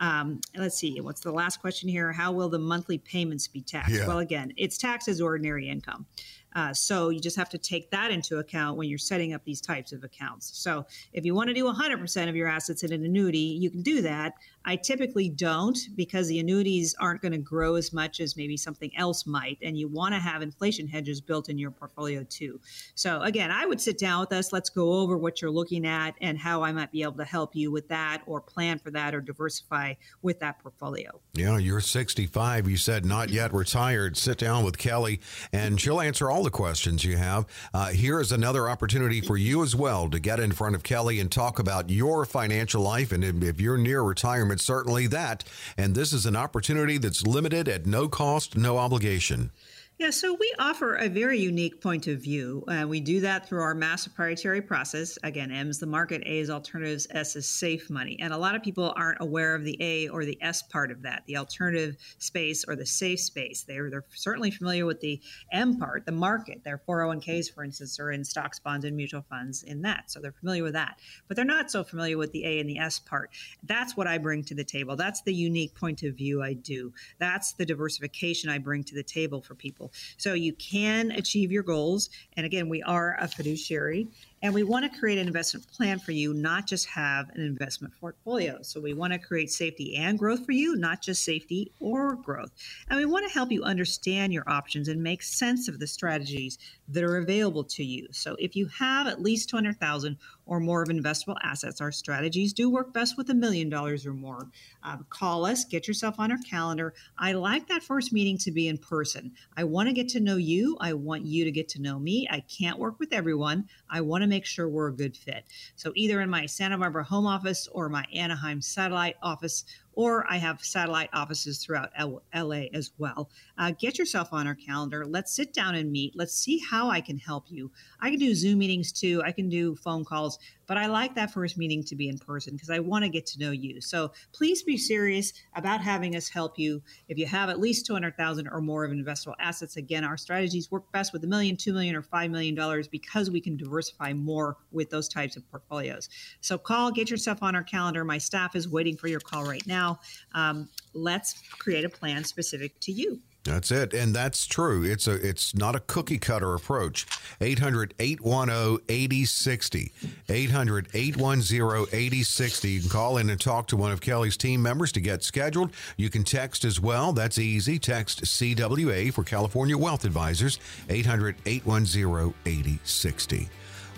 [0.00, 2.12] Um, let's see, what's the last question here?
[2.12, 3.94] How will the monthly payments be taxed?
[3.94, 4.06] Yeah.
[4.06, 6.06] Well, again, it's taxed as ordinary income.
[6.54, 9.60] Uh, so you just have to take that into account when you're setting up these
[9.60, 10.50] types of accounts.
[10.58, 13.82] So if you want to do 100% of your assets in an annuity, you can
[13.82, 14.34] do that.
[14.66, 18.90] I typically don't because the annuities aren't going to grow as much as maybe something
[18.96, 19.58] else might.
[19.62, 22.60] And you want to have inflation hedges built in your portfolio too.
[22.94, 24.52] So again, I would sit down with us.
[24.52, 27.54] Let's go over what you're looking at and how I might be able to help
[27.54, 31.20] you with that or plan for that or diversify with that portfolio.
[31.34, 32.68] Yeah, you're 65.
[32.68, 34.16] You said not yet retired.
[34.16, 35.20] Sit down with Kelly
[35.52, 37.46] and she'll answer all the questions you have.
[37.72, 41.18] Uh, here is another opportunity for you as well to get in front of Kelly
[41.18, 43.10] and talk about your financial life.
[43.10, 45.42] And if you're near retirement, certainly that.
[45.76, 49.50] And this is an opportunity that's limited at no cost, no obligation.
[49.96, 52.64] Yeah, so we offer a very unique point of view.
[52.66, 55.16] Uh, we do that through our mass proprietary process.
[55.22, 58.18] Again, M is the market, A is alternatives, S is safe money.
[58.20, 61.02] And a lot of people aren't aware of the A or the S part of
[61.02, 63.62] that, the alternative space or the safe space.
[63.62, 65.20] They're, they're certainly familiar with the
[65.52, 66.64] M part, the market.
[66.64, 70.10] Their 401ks, for instance, are in stocks, bonds, and mutual funds in that.
[70.10, 70.98] So they're familiar with that.
[71.28, 73.30] But they're not so familiar with the A and the S part.
[73.62, 74.96] That's what I bring to the table.
[74.96, 76.92] That's the unique point of view I do.
[77.20, 79.83] That's the diversification I bring to the table for people
[80.16, 82.10] So you can achieve your goals.
[82.36, 84.08] And again, we are a fiduciary
[84.44, 87.94] And we want to create an investment plan for you, not just have an investment
[87.98, 88.58] portfolio.
[88.60, 92.50] So we want to create safety and growth for you, not just safety or growth.
[92.90, 96.58] And we want to help you understand your options and make sense of the strategies
[96.88, 98.06] that are available to you.
[98.10, 102.70] So if you have at least 200,000 or more of investable assets, our strategies do
[102.70, 104.48] work best with a million dollars or more.
[104.82, 106.94] Um, call us, get yourself on our calendar.
[107.18, 109.32] I like that first meeting to be in person.
[109.56, 110.76] I want to get to know you.
[110.80, 112.28] I want you to get to know me.
[112.30, 113.68] I can't work with everyone.
[113.90, 115.44] I want to make sure we're a good fit.
[115.76, 119.64] So either in my Santa Barbara home office or my Anaheim satellite office
[119.96, 123.30] or I have satellite offices throughout L- LA as well.
[123.58, 125.06] Uh, get yourself on our calendar.
[125.06, 126.14] Let's sit down and meet.
[126.16, 127.70] Let's see how I can help you.
[128.00, 131.32] I can do Zoom meetings too, I can do phone calls, but I like that
[131.32, 133.80] first meeting to be in person because I want to get to know you.
[133.80, 136.82] So please be serious about having us help you.
[137.08, 140.90] If you have at least 200,000 or more of investable assets, again, our strategies work
[140.92, 144.90] best with a million, two million, or $5 million because we can diversify more with
[144.90, 146.08] those types of portfolios.
[146.40, 148.04] So call, get yourself on our calendar.
[148.04, 150.00] My staff is waiting for your call right now.
[150.34, 153.20] Um, let's create a plan specific to you.
[153.44, 153.92] That's it.
[153.92, 154.82] And that's true.
[154.82, 157.06] It's a it's not a cookie cutter approach.
[157.40, 159.92] 800-810-8060.
[160.28, 162.72] 800-810-8060.
[162.72, 165.72] You can call in and talk to one of Kelly's team members to get scheduled.
[165.98, 167.12] You can text as well.
[167.12, 167.78] That's easy.
[167.78, 170.58] Text CWA for California Wealth Advisors.
[170.88, 173.48] 800-810-8060.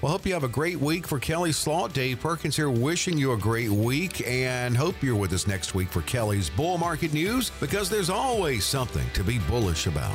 [0.03, 1.95] Well, hope you have a great week for Kelly Slaught.
[1.95, 5.89] Dave Perkins here wishing you a great week and hope you're with us next week
[5.89, 10.15] for Kelly's Bull Market News because there's always something to be bullish about.